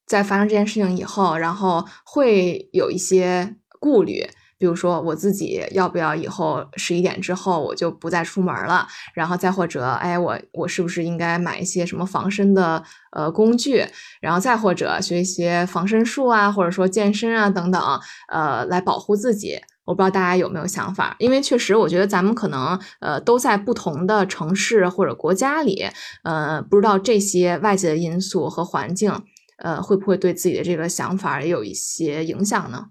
[0.06, 4.26] 在发生这件事情以后，然后会有一些顾虑。
[4.60, 13.86] 比如说我自己要不要以后十一点之后我就不再出门了，然后再或者，哎，我我是不是应该买一些什么防身的呃工具，
[14.20, 17.82] 然后再或者学一些防身术啊，或者说健身啊等等，
[18.28, 19.58] 呃，来保护自己。
[19.86, 25.86] 我不知道大家有没有想法，因为确实我觉得咱们可能呃都在不同的城市或者国家里，
[26.22, 29.10] 呃，不知道这些外界的因素和环境，
[29.56, 32.88] 呃，会不会对自己的这个想法也有一些影响呢？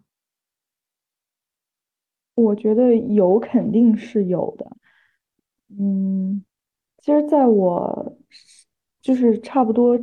[2.39, 4.65] 我觉得有肯定是有的，
[5.79, 6.43] 嗯，
[7.01, 8.13] 其实在我
[9.01, 9.99] 就是差不多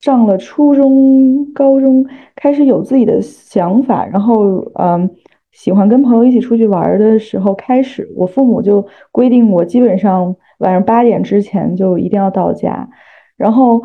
[0.00, 5.10] 上了初中、高中，开始有自己的想法，然后嗯，
[5.52, 12.88] 喜欢跟朋友一起出去玩的时候开始，我父母就规定我基本上晚上八点之前就一定要到家，
[13.36, 13.82] 然后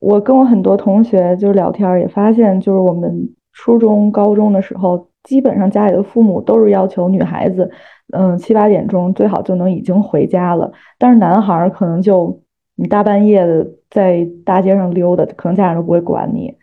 [0.00, 5.07] 我跟我很多同学就是聊天也发现，就是我们初中、高中的时候。
[5.24, 7.70] 基本上家里的父母都是要求女孩子，
[8.12, 10.72] 嗯，七八点钟最好就能已经回家了。
[10.98, 12.42] 但是男孩可能就
[12.76, 16.56] 你大半夜的在大街上溜达，可能家长都不会管你。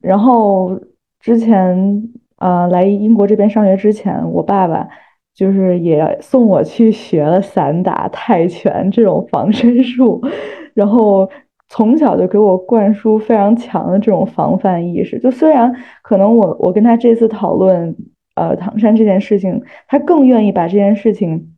[0.00, 0.78] 然后
[1.20, 4.86] 之前啊来英国这边上学之前，我爸爸
[5.34, 10.20] 就是也送我去学了散打、泰拳这种防身术，
[10.74, 11.28] 然后。
[11.68, 15.18] 从小就给我灌输非常强的这种防范意识。
[15.18, 15.70] 就虽然
[16.02, 17.94] 可能我我跟他这次讨论，
[18.36, 21.54] 呃，唐山这件事情，他更愿意把这件事情，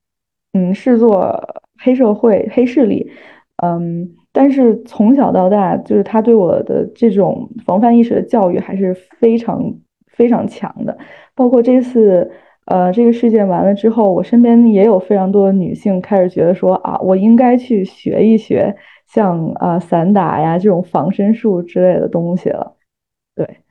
[0.53, 1.41] 嗯，视作
[1.79, 3.09] 黑社会、黑势力，
[3.63, 9.75] 嗯，但是从小到大，就是他对我的这种防范意识的教育还是非常
[10.09, 10.99] 非常强的。
[11.37, 12.29] 包括这次，
[12.67, 18.75] 呃，这个事件完了之后，我身边也有非常多的女性开始觉得说啊，我应该去学一学。
[19.13, 22.77] 像啊散打呀这种防身术之类的东西了，
[23.35, 23.65] 对，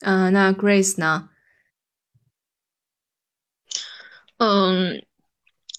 [0.00, 1.28] 嗯，那 Grace 呢？
[4.38, 5.04] 嗯，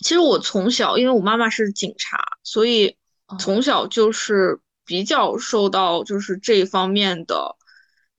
[0.02, 2.98] 其实我从小，因为我妈妈是警察，所以
[3.40, 7.56] 从小就是比较受到就是这方面的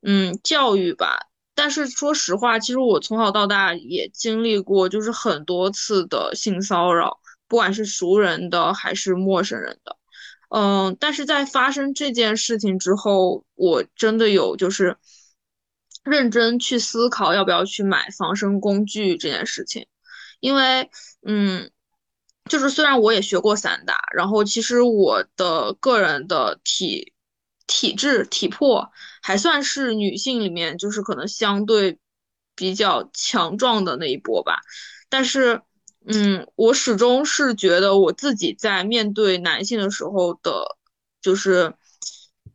[0.02, 1.28] 嗯教育吧。
[1.54, 9.96] 但是说实话，其实我从小到大也经历过，就是很多次的性骚扰，不管是熟人的还是陌生人的。
[10.48, 14.96] 嗯，但是在发生这件事情之后，我真的有就是
[16.04, 19.88] 认真去思考要不要去买防身工具这件事情，
[20.38, 20.88] 因为
[21.26, 21.72] 嗯，
[22.48, 27.12] 就是虽然我也学过散打，然后其实我的个人的体
[27.66, 31.98] 体质体魄还算是女性里面就是可能相对
[32.54, 34.60] 比较强壮的那一波吧，
[35.08, 35.60] 但是。
[36.08, 40.76] 嗯，我始终是觉得我自己在面对男性的时候的，
[41.20, 41.74] 就是，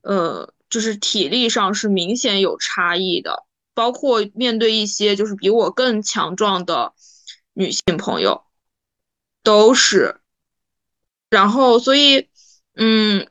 [0.02, 6.94] 呃，就是体力上是明显有差异的，包括面对一些就是比我更强壮的
[7.54, 8.44] 女性朋友，
[9.44, 10.22] 都是。
[11.30, 12.30] 然后，所以，
[12.76, 13.28] 嗯。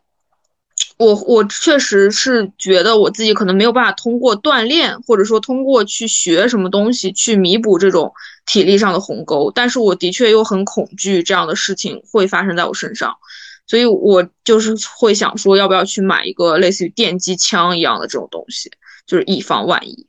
[1.00, 8.12] 我我确实是觉得我自己可能没有办法通过锻炼，或者说通过去学什么东西去弥补这种
[8.44, 13.16] 体力上的鸿沟，但是我的确又很恐惧这样的事情会发生在我身上，
[13.66, 18.70] 所以我就是会想说，要不要去买一个类似于电击枪一样的这种东西，
[19.06, 20.06] 就是以防万一。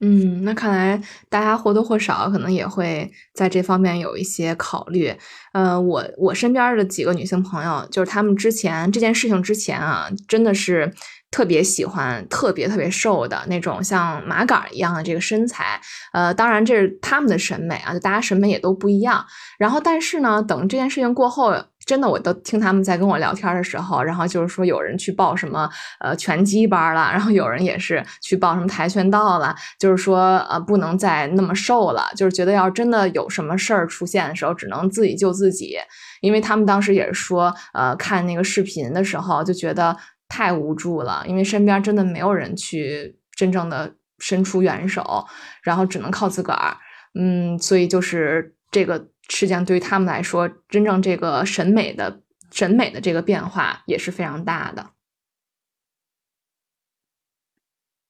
[0.00, 5.12] 嗯，那看来大家或多或少可能也会在这方面有一些考虑。
[5.52, 10.94] 呃，我我身边的几个女性朋友，就是她们之前这件事情之前啊，真的是
[11.32, 15.80] 特别喜欢特别特别瘦的那种，像麻杆一样的这个身材。
[16.12, 19.26] 呃，当然这是他们的审美啊，就大家审美也都不一样。
[19.58, 21.56] 然后，但是呢，等这件事情过后。
[21.88, 25.66] 真的，我都听他们在跟我聊天的时候，然后就是说有人去报什么
[26.00, 35.78] 呃拳击班了，然后有人也是去报什么跆拳道了，就是说呃不能再那么瘦了，就是觉得要真的有什么事儿出现的时候，只能自己救自己。
[36.20, 39.96] 因为他们当时也是说，呃看那个视频的时候就觉得
[40.28, 45.24] 太无助了，因为身边真的没有人去真正的伸出援手，
[45.62, 46.76] 然后只能靠自个儿。
[47.18, 49.06] 嗯，所以就是这个。
[49.28, 54.90] 实际上，对于他们来说，真正这个审美的审美的这个变化也是非常大的。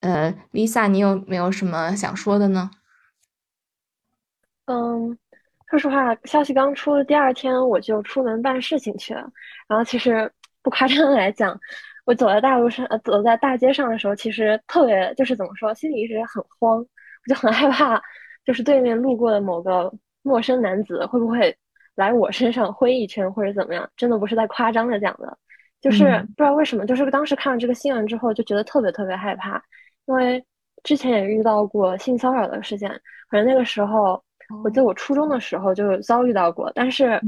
[0.01, 2.71] 呃，Lisa，你有没有什么想说的呢？
[4.67, 5.19] 嗯，
[5.69, 9.29] 说实话，消息刚出的第二天，我就出门办事情去了。
[9.67, 11.59] 然后，其实不夸张的来讲，
[12.05, 16.87] 我走在大路上，呃，走在大街上的时候，其实特别就是怎么说，心里一直很慌，我
[17.29, 18.01] 就很害怕，
[18.45, 19.93] 就是对面路过的某个。
[20.23, 21.57] 陌生男子会不会
[21.95, 23.89] 来我身上挥一圈或者怎么样？
[23.97, 25.37] 真的不是在夸张的讲的，
[25.81, 26.05] 就是
[26.37, 29.63] 不知道为什么，就是当时看了这个新闻之后就觉得特别特别害怕，
[30.07, 30.45] 因为
[30.85, 32.89] 之前也遇到过性骚扰的事件，
[33.31, 34.23] 反正那个时候
[34.63, 37.21] 我记得我初中的时候就遭遇到过，但是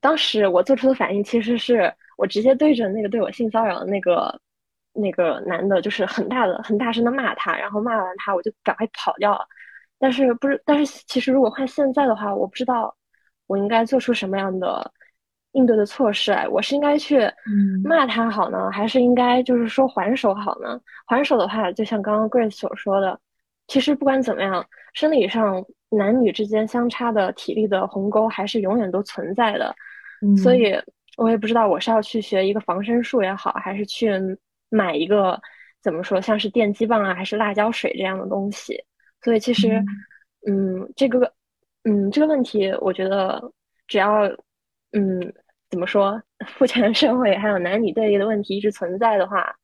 [0.00, 4.38] 当时我做出的反应其实是我直接对着那个对我性骚扰的那个
[4.92, 9.46] 那个男的，就是很大的很大声的骂他，然后骂完他我就赶快跑掉了。
[9.98, 10.62] 但是不是？
[10.64, 12.94] 但是其实如果换现在的话，我不知道
[13.46, 14.92] 我应该做出什么样的
[15.52, 16.46] 应对的措施来。
[16.48, 17.20] 我是应该去
[17.84, 20.80] 骂他好呢，还是应该就是说还手好呢？
[21.06, 23.18] 还手的话，就像刚刚 Grace 所说的，
[23.66, 29.74] 其实不管怎么样，生理上男女之间相差的体力的鸿沟还是永远都存在的。
[30.36, 30.74] 所以
[31.16, 34.12] 我也不知道我是要去学一个防身术也好，还是去
[34.68, 35.40] 买一个
[35.82, 38.84] 怎么说，像是电击棒啊，还是辣椒水这样的东西。
[39.22, 39.82] 所以其实，
[40.46, 41.32] 嗯，这个，
[41.84, 43.42] 嗯，这个问题，我觉得
[43.86, 44.22] 只要，
[44.92, 45.34] 嗯，
[45.70, 49.54] 怎么说，父权社会还有男女对立的问题一直存在的话，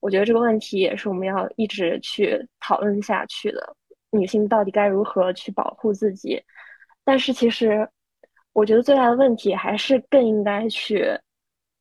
[0.00, 3.76] 我觉得这个问题也是我们要一直去讨论下去的。
[4.12, 6.42] 女性到底该如何去保护自己？
[7.04, 7.88] 但是其实，
[8.52, 11.06] 我觉得最大的问题还是更应该去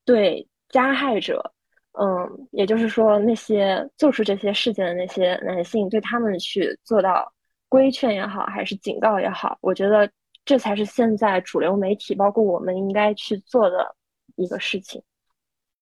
[0.06, 1.54] 对加害者。
[1.94, 7.30] 嗯，也就是说，那些做出这些事件的那些男性，对他们去做到
[7.68, 10.10] 规劝也好，还是警告也好，我觉得
[10.46, 13.96] 这才是现在主流媒体，包括我们应该去做的
[14.36, 15.02] 一个事情。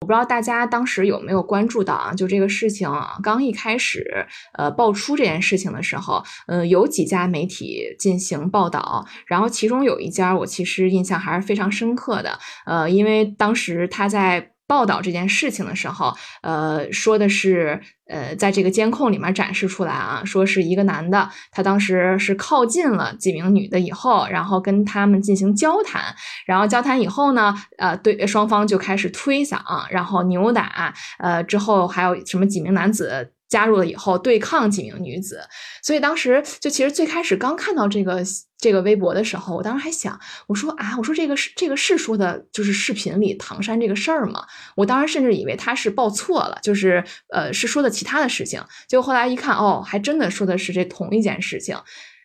[0.01, 2.13] 我不知道大家当时有没有关注到啊？
[2.13, 14.53] 就这个事情啊刚一开始，呃，爆出这件事情的时候，嗯，有几家媒体进行报道，然后其中有一家我其实印象还是非常深刻的，呃，因为当时他在。
[14.67, 26.13] 报道这件事情的时候，呃，说的是，呃，在这个监控里面展示出来啊，说是一个男的，他当时是靠近了几名女的以后，然后跟他们进行交谈，
[26.45, 29.57] 然后交谈以后呢，呃，对双方就开始推搡，
[29.89, 33.31] 然后扭打，呃，之后还有什么几名男子。
[33.49, 35.41] 加入了以后对抗几名女子，
[35.81, 38.21] 所以当时就其实最开始刚看到这个
[38.57, 44.45] 这个微博的时候，我当时还想，我说啊，我说这个是这个是说的就是视频里唐山这个事儿吗？
[44.75, 48.61] 我当时甚至以为他是报错了，就是呃是说的其他的事情。
[48.87, 51.77] 结果后来一看，哦，还真的说的是这同一件事情。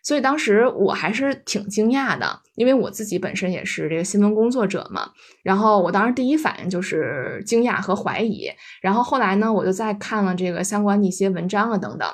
[0.03, 5.11] 所以当时我还是挺惊讶的，因为我自己本身也是这个新闻工作者嘛。
[5.43, 8.51] 然后我当时第一反应就是惊讶和怀疑。
[8.81, 12.09] 然后后来呢，我就再看了这个相关的一些文章啊等等。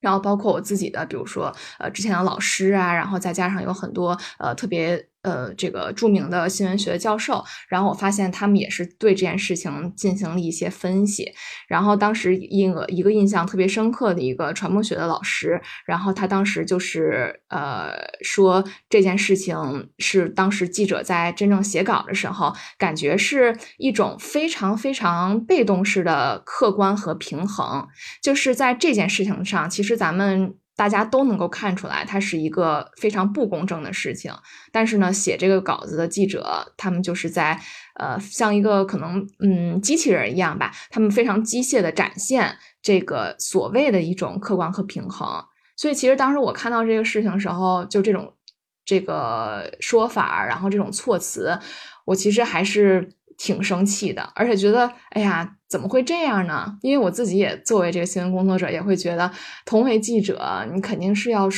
[0.00, 5.08] 然后包括我自己的，比如说呃之前的老师啊，然后再加上有很多呃特别。
[5.24, 11.32] 呃，这个著名的新闻学教授，然后我发现他们也是对这件事情进行了一些分析。
[11.66, 27.88] 然后当时印个一个印象特别深刻的一个传播学的老师，然后他当时就是呃说这件事情是当时记者在真正写稿的时候，感觉是一种非常非常被动式的客观和平衡，
[28.22, 30.54] 就是在这件事情上，其实咱们。
[30.76, 34.32] 大家都能够看出来，它是一个非常不公正的事情。
[34.72, 37.60] 但是呢，写这个稿子的记者，他们就是在
[37.94, 45.44] 呃，像一个可能嗯机器人一样吧，他们非常机械的展现这个所谓的一种客观和平衡。
[45.76, 48.34] 所以，其实当时我看到这个事情的时候，就这种
[48.84, 51.58] 这个说法，然后这种措辞，
[52.04, 53.08] 我其实还是。
[53.36, 56.78] 挺生气的，而且觉得，哎呀，怎么会这样呢？
[56.82, 59.30] 因为我自己也作为这个新闻工作者，也会觉得，
[59.64, 61.48] 同为记者，你肯定是要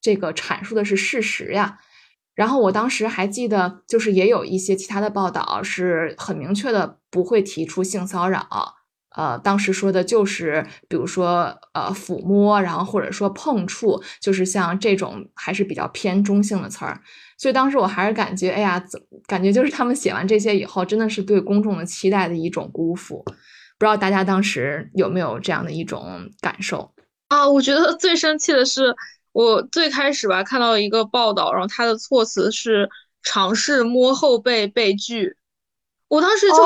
[0.00, 1.78] 这个阐述的是事实呀。
[2.34, 8.75] 然后我当时还记得，就是也有一些其他的报道是很明确的，不会提出性骚扰。
[9.16, 17.00] 呃，当时说的就是，比如说，呃，抚摸，然后或者说碰触，就是像这种还是比较偏中性的词儿。
[17.38, 23.24] 所以当时我还是感觉，哎呀，怎感觉就是他们写完这些以后，真的是对公众的期待的一种辜负。
[23.78, 26.92] 不知道大家当时有没有这样的一种感受
[27.28, 27.46] 啊？
[27.48, 28.94] 我觉得最生气的是，
[29.32, 32.88] 我最开始吧看到一个报道，然后他的措辞是
[33.22, 35.36] 尝试摸后背被拒，
[36.08, 36.56] 我当时就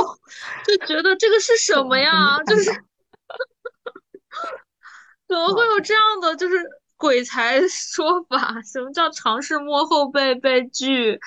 [0.67, 2.39] 就觉得这个是什么呀？
[2.47, 2.71] 就是
[5.29, 6.35] 怎么会有这样的？
[6.37, 6.57] 就是。
[7.01, 11.19] 鬼才说法，什么叫尝试摸后背被拒？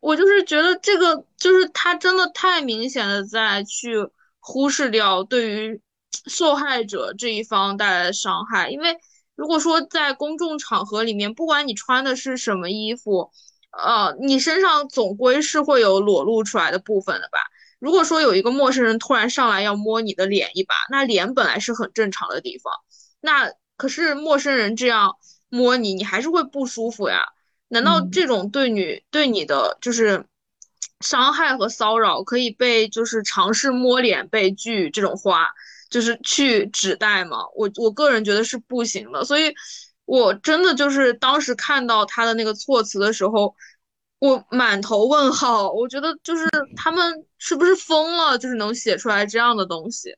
[0.00, 4.08] 我就是觉得这个就是他真的太明显的在去
[4.38, 5.82] 忽视掉对于
[6.24, 8.70] 受害者这一方带来的伤害。
[8.70, 8.96] 因为
[9.34, 13.30] 如果说在公众场合里面，不管你穿的是什么衣服，
[13.70, 17.38] 呃，你身上总归是会有裸露出来的部分的吧？
[17.78, 22.72] 如果说有一个陌生人突然上来要摸你的脸一把，那脸本来是很正常的地方，
[23.20, 23.52] 那。
[23.80, 25.16] 可是陌生人这样
[25.48, 27.24] 摸你，你还是会不舒服呀？
[27.68, 30.26] 难道这种对你对你的就是
[31.00, 35.48] 伤害和骚扰可以被就是尝试摸脸被拒这种话
[35.88, 37.38] 就是去指代吗？
[37.56, 39.24] 我我个人觉得是不行的。
[39.24, 39.54] 所以，
[40.10, 43.54] 我真的就是当时看到他的那个措辞的时候，
[44.18, 45.70] 我满头问号。
[45.72, 46.46] 我觉得就是
[46.76, 48.36] 他们是不是疯了？
[48.36, 50.14] 就是能写出来这样的东西？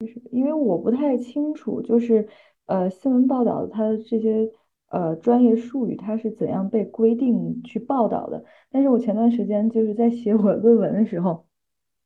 [0.00, 2.28] 就是因为我不太清楚，就是。
[2.66, 4.48] 呃，新闻报道它的这些
[4.88, 8.42] 呃专业术语，它是怎样被规定去报道的？
[8.70, 11.44] 但是我前段时间就是在写我论文的时候，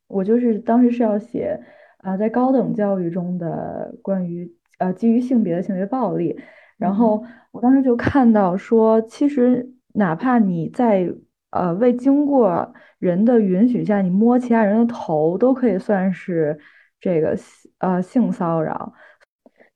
[0.09, 1.61] 我就是当时是要写
[1.99, 6.37] 啊，在高等教育中的关于呃基于性别的性别暴力，
[6.77, 11.13] 然后我当时就看到说，其实哪怕你在
[11.51, 16.59] 呃未经过人的允许下，你摸其他人的头，都可以算是
[17.01, 17.37] 这个
[17.79, 18.93] 呃性骚扰。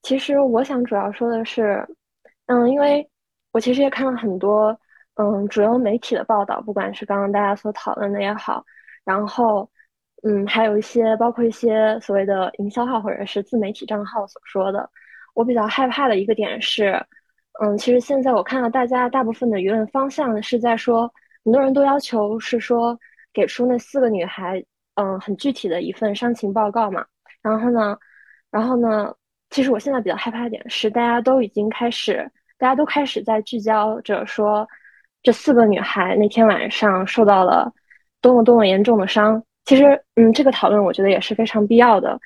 [0.03, 1.87] 其实我想主要说的是，
[2.47, 3.09] 嗯，因为
[3.53, 4.79] 我其实也看了很多，
[5.15, 8.65] 嗯，主流媒体的报道，不管是刚刚大家所讨论的也好，
[9.05, 9.69] 然后，
[10.23, 14.89] 嗯，还有一些包括一些所谓的营销号或者是自媒体账号所说的，
[15.35, 17.05] 我比较害怕的一个点是，
[17.61, 21.13] 嗯，其实现在我看到大家大部分的舆论方向是在说，
[21.45, 22.99] 很多人都要求是说
[23.33, 24.63] 给出那四个女孩，
[24.95, 27.05] 嗯，很具体的一份伤情报告嘛，
[27.43, 27.97] 然后呢，
[28.51, 29.15] 然后呢。
[29.53, 34.65] 其实我现在比较害怕的点是，大家都已经开始，大家都开始在聚焦着说，
[35.25, 37.69] 这四个女孩那天晚上受到了
[38.21, 39.43] 多么多么严重的伤。
[39.65, 42.17] 其实，嗯，这个讨论我觉得也是非常必要的。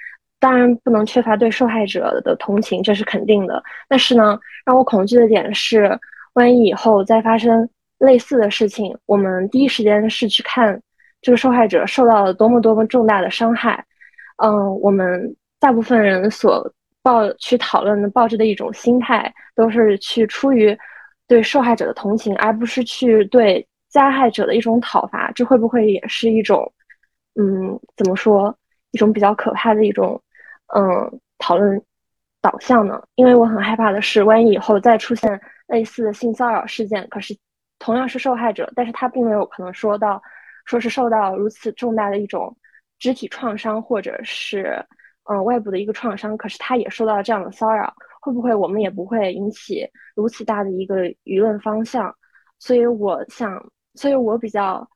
[0.45, 3.63] 当然，不能缺乏对受害者的同情，这是肯定的。
[3.89, 5.99] 但是呢，让我恐惧的点是，
[6.35, 7.67] 万一以后再发生
[7.99, 10.79] 类似的事情，我们第一时间是去看
[11.23, 13.83] 这个受害者受到了多么多么重大的伤害。
[14.37, 16.71] 嗯，我们大部分人所。
[17.05, 20.75] 抱去讨论的抱着的一种心态，都是去出于
[21.29, 25.31] 对受害者的同情，而不是去对加害者的一种讨伐。
[25.35, 26.73] 这会不会也是一种，
[27.39, 28.57] 嗯，怎么说，
[28.93, 30.19] 一种比较可怕的一种，
[30.69, 31.83] 嗯，讨论
[32.41, 33.03] 导向呢？
[33.17, 37.37] 因为我很害怕的是，万一以后再出现类似的性骚扰事件，可是
[37.79, 40.23] 同样是受害者，但是他并没有可能说到，
[40.65, 42.57] 说是受到如此重大的一种
[42.99, 44.85] 肢体创伤，或者是。
[45.27, 47.91] 嗯、外部的一个创伤，可是他也受到了这样的骚扰，
[48.21, 52.15] 会不会我们也不会引起如此大的一个舆论方向？
[52.59, 53.59] 所以我想，
[53.95, 54.87] 所以我比较，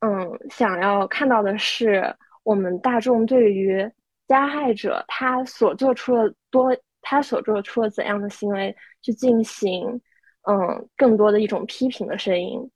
[0.00, 2.02] 嗯，想要看到的是
[2.44, 3.86] 我们大众对于
[4.28, 10.00] 加害者他所做出了多，他所做出了怎样的行为去进行，
[10.42, 12.70] 嗯，更多的一种批评的声音，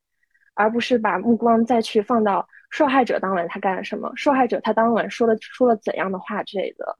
[0.55, 6.97] 而不是把目光再去放到受害者当晚他干了什么，受害者他当晚说了说了怎样的话之类的，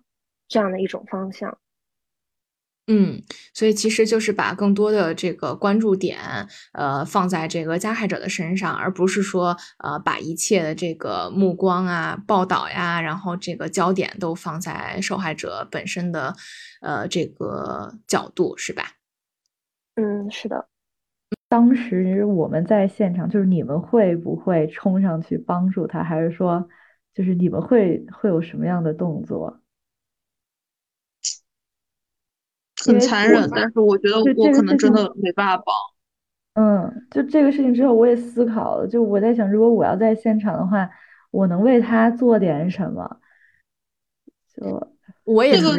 [0.48, 1.58] 这样的一种方向。
[2.88, 3.22] 嗯，
[3.54, 6.20] 所以其实就是把更多的这个关注点，
[6.74, 16.36] 呃，放在这个加害者的身上，而不是说，呃，把一切的这个目光啊、报道呀，然后这个焦点都放在受害者本身的，
[16.82, 18.84] 呃，这个角度，是吧？
[19.96, 20.68] 嗯，是的。
[21.48, 26.68] 当时我们在现场，就是你们会不会冲上去帮助他，还是说，
[27.14, 29.63] 就是你们会会有什么样的动作？
[32.86, 35.76] 很残忍，但是我觉得我可能真的没办法帮。
[36.56, 40.90] 嗯，就这个事情之后，我也思考了，就我在想，如果我要在现场的话，
[41.32, 43.18] 我能为他做点什么？
[44.56, 44.88] 就
[45.24, 45.76] 我也这个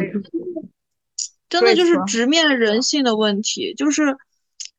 [1.47, 4.17] 真的就是直面人性的问题，就是，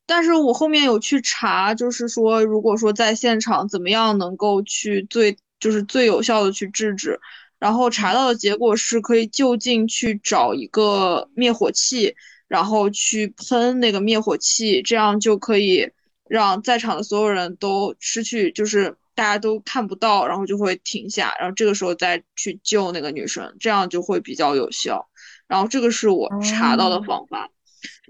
[0.04, 7.18] 但是我后面有去查，就是说，如果说在现场怎么样能够去最，就是最有效的去制止。
[7.58, 12.14] 然后查到的结果是可以就近去找一个灭火器，
[12.48, 15.90] 然后去喷那个灭火器，这样就可以
[16.28, 25.08] 让在场的所有人都失去，就是大家都看不到，然后就会停下，然后这个时候再去救那个女生，这样就会比较有效。
[25.48, 27.50] 然后这个是我查到的方法。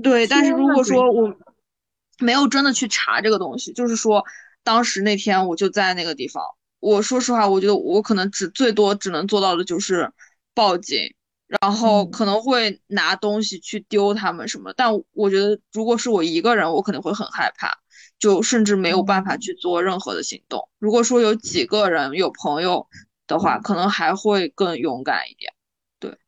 [0.03, 1.33] 对，但是如果说我
[2.19, 4.25] 没有真的去查这个东西，就是说
[4.65, 6.43] 当时那天我就在那个地方。
[6.81, 10.13] 我说实话，我觉得我可能只最多只能做到的就是
[10.55, 11.15] 报警，
[11.47, 14.73] 然后可能会拿东西去丢他们什么。
[14.77, 17.79] 但我觉得，如果是我一个人，我可能会很害怕，
[18.19, 20.69] 就甚至没有办法去做任何的行动。
[20.79, 22.87] 如果说有几个人有朋友
[23.27, 25.53] 的话，可能还会更勇敢一点。
[25.99, 26.19] 对，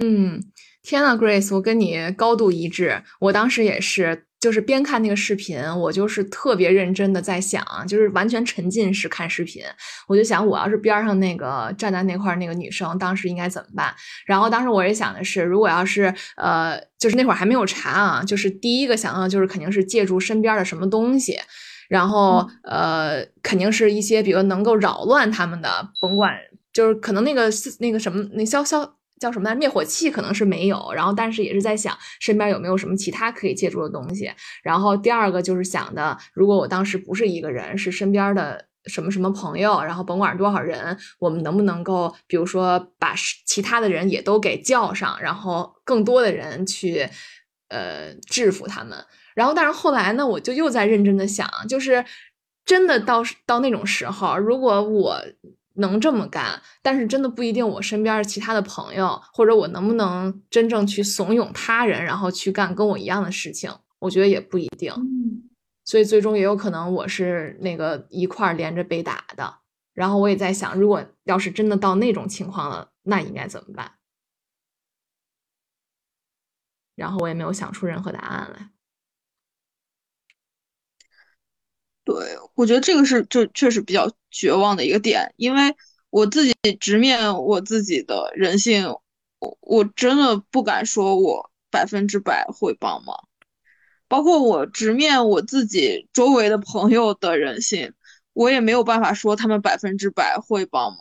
[0.00, 0.42] 嗯，
[0.82, 4.25] 天呐，Grace，我跟你高度一致，我当时也是。
[4.46, 9.64] 就是边看那个视频，我就是特别认真的在想，就是完全沉浸式看视频。
[10.06, 13.92] 我就想，我要是边上那个站在那块那个女生，当时应该怎么办？
[14.24, 21.36] 然后当时我也想的是，如果要是呃，就是那会儿还没有查啊，就是第一个想到就是肯定是借助身边的什么东西，
[21.88, 26.32] 然后呃，肯定是一些比如能够扰乱他们的，甭管
[26.72, 28.94] 就是可能那个那个什么那消消。
[29.18, 34.30] 叫什么灭火器可能是没有，然后但是也是在想身边有没有什么其他可以借助的东西。
[34.62, 43.14] 然后第二个就是想的，如果我当时不是一个人，是身边的什么什么朋友，然后甭管多少人，我们能不能够，比如说把
[43.46, 47.08] 其他的人也都给叫上，然后更多的人去
[47.68, 48.98] 呃制服他们。
[49.34, 52.04] 然后但是后来呢，我就又在认真的想，就是
[52.66, 55.18] 真的到到那种时候，如果我。
[55.76, 57.66] 能这么干，但是真的不一定。
[57.66, 64.92] 我身边其他的朋友，或者我能不能真正去怂恿他人，然后去干跟我一样的事情，我觉得也不一定。
[65.84, 69.58] 所以最终也有可能我是那个一块连着被打的。
[69.94, 73.92] 然后我也在想，如果要是真的到那种情况了，那应该怎么办？
[76.94, 78.70] 然后我也没有想出任何答案来。
[82.06, 82.14] 对，
[82.54, 85.74] 我觉得这个是就确实比较绝望的一个点，因为
[86.08, 88.86] 我自己直面我自己的人性，
[89.40, 93.26] 我我真的不敢说我百分之百会帮忙，
[94.06, 97.92] 包括我直面我自己周围的朋友的人性，
[98.34, 101.00] 我也没有办法说他们百分之百会帮忙。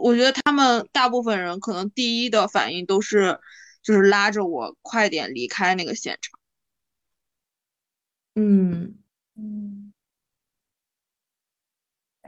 [0.00, 3.38] 我觉得他们大部分人可能第一的反应都是，
[3.82, 6.40] 就是拉着我快点离开那个现场。
[8.34, 8.96] 嗯
[9.36, 9.89] 嗯。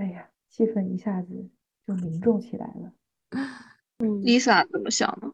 [0.03, 1.49] 哎呀，气氛一下子
[1.87, 2.93] 就凝重起来了。
[4.03, 5.33] 嗯，Lisa 怎么想呢？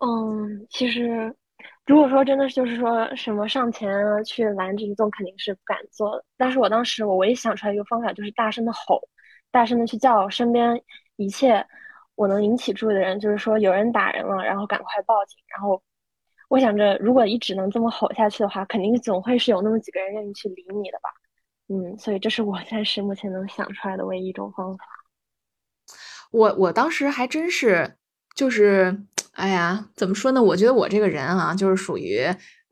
[0.00, 1.32] 嗯，其实
[1.86, 3.88] 如果说真的就是说什么上前
[4.24, 6.24] 去拦这一动，肯定是不敢做的。
[6.36, 9.00] 但是我当时我唯一想出来一个方法，就是大声的吼，
[9.52, 10.82] 大声的去叫身边
[11.14, 11.64] 一切
[12.16, 15.38] 我能引起注意的人，就是说有人打人了，然后赶快报警。
[15.46, 15.80] 然后
[16.48, 21.10] 我想着，如果一直能这么吼下去的话，肯定总会是有那么几个人愿意去理你的吧。
[21.68, 24.84] 嗯，所以这是我暂时目前能想出来的唯一一种方法。
[26.30, 27.96] 我我当时还真是，
[28.34, 29.02] 就是，
[29.32, 30.42] 哎呀，怎么说呢？
[30.42, 32.26] 我觉得我这个人啊，就是属于，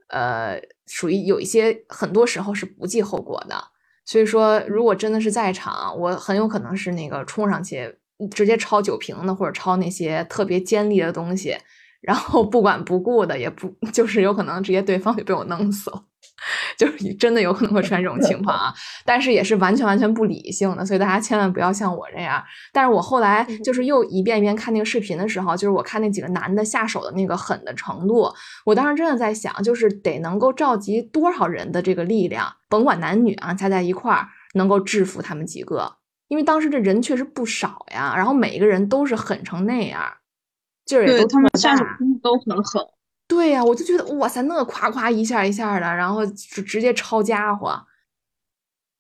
[0.09, 3.57] 呃，属于有一些很多时候是不计后果的。
[4.05, 7.97] 所以说，如果真的是在场，我很有可能是那个冲上去
[8.33, 11.57] 直接抄酒瓶子或者抄那些特别尖利的东西，
[12.01, 16.05] 然后不管不顾的，也不 就是有可能直接对方就被我弄死了。
[16.77, 18.75] 就是真的有可能会出现这种情况啊，
[19.05, 22.43] 但是也是完全完全不理性的，所以大家千万不要像我这样。
[22.73, 28.33] 但是我后来就是又一遍一遍看那个视频的时候，就是我看那几个男的下手的那个狠的程度，
[28.65, 35.97] 我当时真的在想，就是得能够召集多少人的这个力量，甭管男女啊，加在一块儿能够制服他们几个，
[36.29, 40.03] 因为当时这人确实不少呀，然后每一个人都是狠成那样，
[40.85, 41.85] 劲儿也都他们下手
[42.23, 42.83] 都很狠。
[43.29, 47.83] 对呀，我就觉得哇塞，那夸夸一下一下的，然后就直接抄家伙。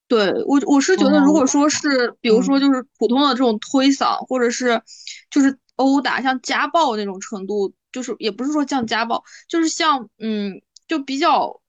[0.08, 4.82] 对我，我是觉得，如果说是，比如说就是普通的这种推搡，或者是
[5.30, 11.60] 就是殴打，像家暴那种程度，就是也不是说像家暴，就是像嗯，就比较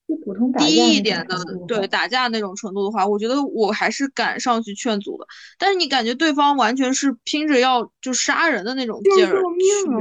[0.57, 1.37] 低一点的，
[1.67, 5.25] 对打架那种程度的话，我觉得我还是敢上去劝阻的。
[5.57, 9.41] 但是你感觉对方完全是拼着要就杀人的那种劲儿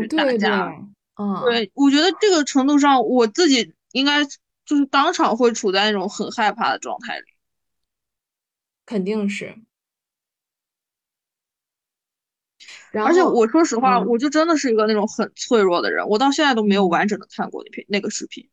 [0.00, 0.72] 去打架。
[1.23, 7.25] 嗯，对，我觉得这个程度上，我自己应该就是当场会处在那种很害怕的状态里，
[8.85, 9.55] 肯定是。
[12.93, 18.49] 而且我说实话，我就真的是一个那种很脆弱的人，我到现在都没有完整的看过那篇那个视频，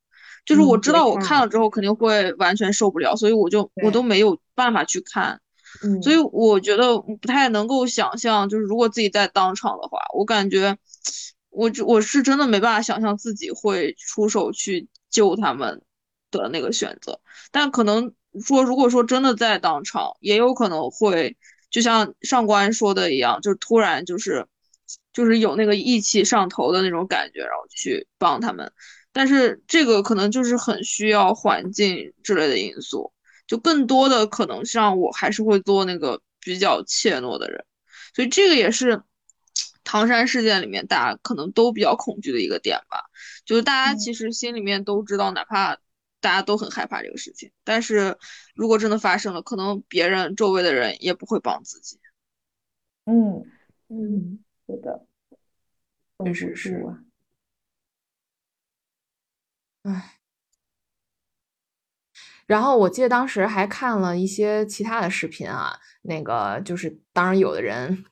[0.45, 5.41] 就是我知道我看了之后肯定会完全受不了，所以我就我都没有办法去看，
[6.03, 10.77] 所以我觉得不太能够想象，就是如果自己在当场的话，我感觉。
[11.59, 15.81] 我我是真的没办法想象自己会出手去救他们
[16.31, 17.19] 的那个选择，
[17.51, 21.35] 但可能说，如果说真的在当场，也有可能会
[21.69, 24.47] 就像上官说的一样，就突然就是
[25.11, 28.71] 就是有那个义气上头的那种感觉，然后去帮他们。
[29.11, 33.11] 但是这个可能就是很需要环境之类的因素，
[33.47, 37.65] 就更多的可能像我还是会做那个比较怯懦的人，
[38.15, 39.01] 所以这个也是。
[39.91, 43.09] 唐山事件里面，大家可能都比较恐惧的一个点吧，
[43.43, 45.75] 就是大家其实心里面都知道，哪怕
[46.21, 48.15] 大家都很害怕这个事情，但是
[48.53, 51.99] 如果真的发生了，可能别人周围的人也不会帮自己。
[53.05, 53.43] 嗯
[53.87, 55.07] 嗯，是的，
[56.23, 56.85] 确实是。
[59.81, 60.19] 唉，
[62.45, 68.05] 然后我记得当时还看了一些其他的视频啊，那个就是当然有的人。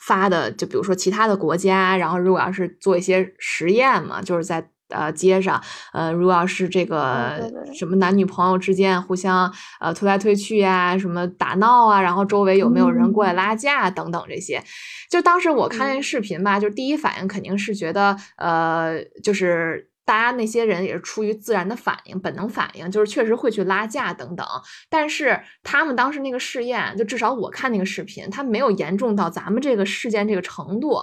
[0.00, 14.62] 发的就比如说其他的国家，然后如果要是做一些实验嘛，就是在呃街上，呃，如果要是这个什么男女朋友之间互相呃推来推去呀，什么打闹啊，然后周围有没有人过来拉架等等这些，
[15.10, 19.89] 就当时我看那视频吧，就第一反应肯定是觉得呃就是。
[20.10, 24.44] 大家那些人也是出于自然的反应、本能反应，就是确实会去拉架等等。
[24.88, 30.98] 但是他们当时那个试验，就至少我看那个视频，他没有严重到咱们这个事件这个程度。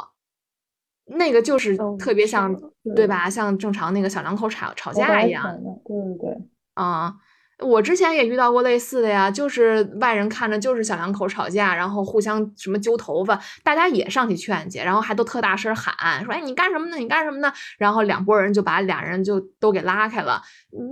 [1.06, 2.54] 那个就是特别像，
[2.98, 3.30] 对吧？
[3.30, 5.58] 像正常那个小两口吵吵架一样。
[5.86, 6.38] 对对对，
[6.74, 7.16] 啊。
[7.60, 16.98] 我之前也遇到过类似的呀，就是外人看着就是小两口吵架，然后互相什么揪头发，大家也上去劝去，然后还都特大声喊说：“哎，你干什么呢？
[16.98, 20.40] 你干什么呢？”然后两拨人就把俩人就都给拉开了。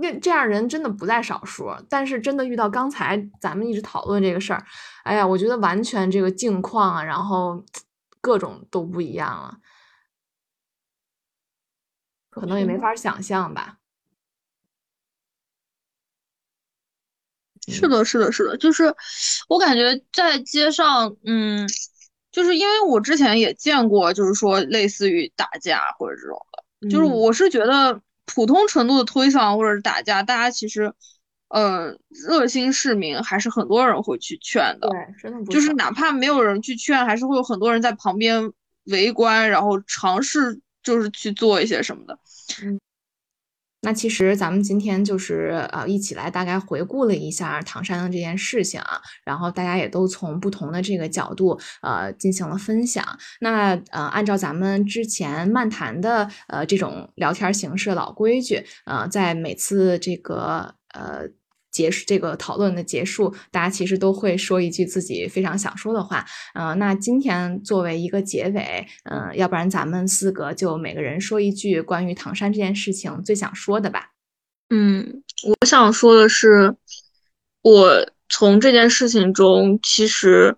[0.00, 4.64] 那这样人真的不在少数，但是真的遇到刚才咱们一直讨论这个事儿，
[5.04, 7.64] 哎呀，我觉得完全这个境况啊，然后
[8.20, 9.58] 各种都不一样了，
[12.28, 13.76] 可能也没法想象吧。
[17.68, 18.94] 是的，是的，是的，就是
[19.48, 21.68] 我感觉在街上，嗯，
[22.30, 30.92] 就是因为我之前也见过，就是说类似于打架或者这种的，就是我是觉得普通程度的推搡或者是打架，大家其实，
[31.48, 38.52] 呃，热心市民还是很多人会去劝的，对，真的不就是哪怕没有人去劝，还是会有很多人在旁边
[38.84, 42.18] 围观，然后尝试就是去做一些什么的，
[42.62, 42.78] 嗯。
[43.86, 53.04] 那其实咱们今天就是呃一起来大概回顾了一下唐山的这件事情啊，然后大家也都从不同的这个角度呃进行了分享。
[53.40, 61.28] 那呃按照咱们之前漫谈的呃这种聊天形式老规矩，呃在每次这个呃。
[61.76, 66.24] 结束这个讨论的结束，大家其实都会说一句自己非常想说的话。
[66.54, 74.12] 嗯，那今天作为一个结尾，嗯，要不然咱们四个就每个人说一句关于唐山这件事情最想说的吧。
[74.70, 75.22] 嗯，
[75.60, 76.74] 我想说的是，
[77.60, 80.56] 我从这件事情中其实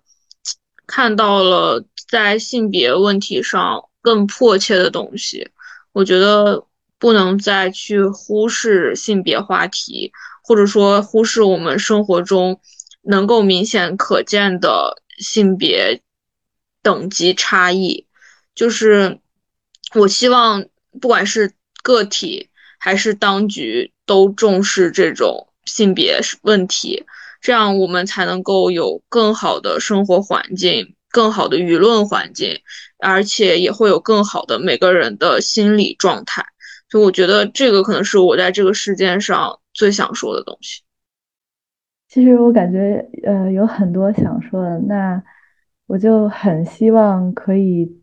[0.87, 5.51] 看到了在性别问题上更迫切的东西。
[5.93, 6.65] 我觉得
[7.01, 10.13] 不能再去忽视性别话题。
[10.49, 12.59] 或者说忽视我们生活中
[13.03, 16.01] 能够明显可见的性别
[16.83, 18.07] 等级差异。
[18.55, 19.19] 就是
[19.95, 20.65] 我希望，
[21.03, 27.05] 不管是个体还是当局，都重视这种性别问题，
[27.43, 32.63] 这样我们才能够有更好的生活环境、更好的舆论环境，
[32.99, 36.47] 而且也会有更好的每个人的心理状态。
[36.91, 40.83] 所以，我觉得这个可能是我在这个事件上最想说的东西。
[42.09, 45.23] 其实我感觉，呃，有很多想说的，那
[45.87, 47.97] 我就很希望可以。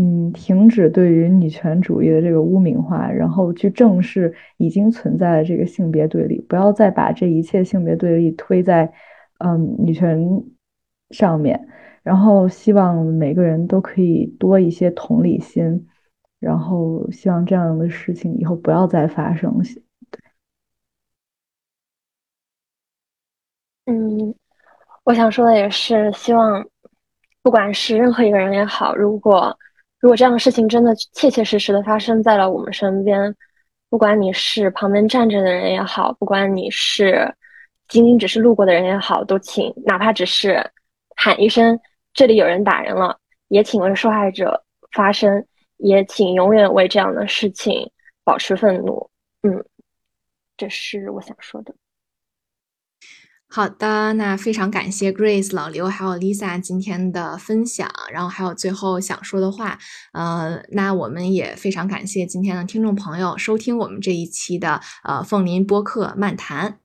[0.00, 8.92] 嗯，停止对于女权主义的这个污名化，然后去正视已经存在的这个性别对立，不要再把这一切性别对立推在
[9.40, 10.24] 嗯女权
[11.10, 11.68] 上面。
[12.04, 15.88] 然后希望每个人都可以多一些同理心，
[16.38, 19.52] 然后希望这样的事情以后不要再发生。
[23.88, 24.34] 嗯，
[25.04, 26.62] 我想说的也是，希望
[27.42, 29.58] 不管是任何一个人也好，如果。
[30.00, 33.34] 如果这样的事情真的切切实实的发生在了我们身边，
[33.88, 37.34] 不管你是旁边站着的人也好，不管你是
[37.88, 40.64] 仅仅只是路过的人也好，都请哪怕只是
[41.16, 41.76] 喊一声
[42.14, 43.18] “这里有人打人了”，
[43.48, 44.62] 也请为受害者
[44.92, 45.44] 发声，
[45.78, 47.90] 也请永远为这样的事情
[48.22, 49.10] 保持愤怒。
[49.42, 49.64] 嗯，
[50.56, 51.74] 这是我想说的。
[53.50, 59.78] 好的，那非常感谢 Grace、老刘还有 Lisa 今天的分享，然后还有最后想说的话，
[60.12, 66.78] 呃，那我们也非常感谢今天的听众朋友收听我们这一期的呃凤林播客漫谈。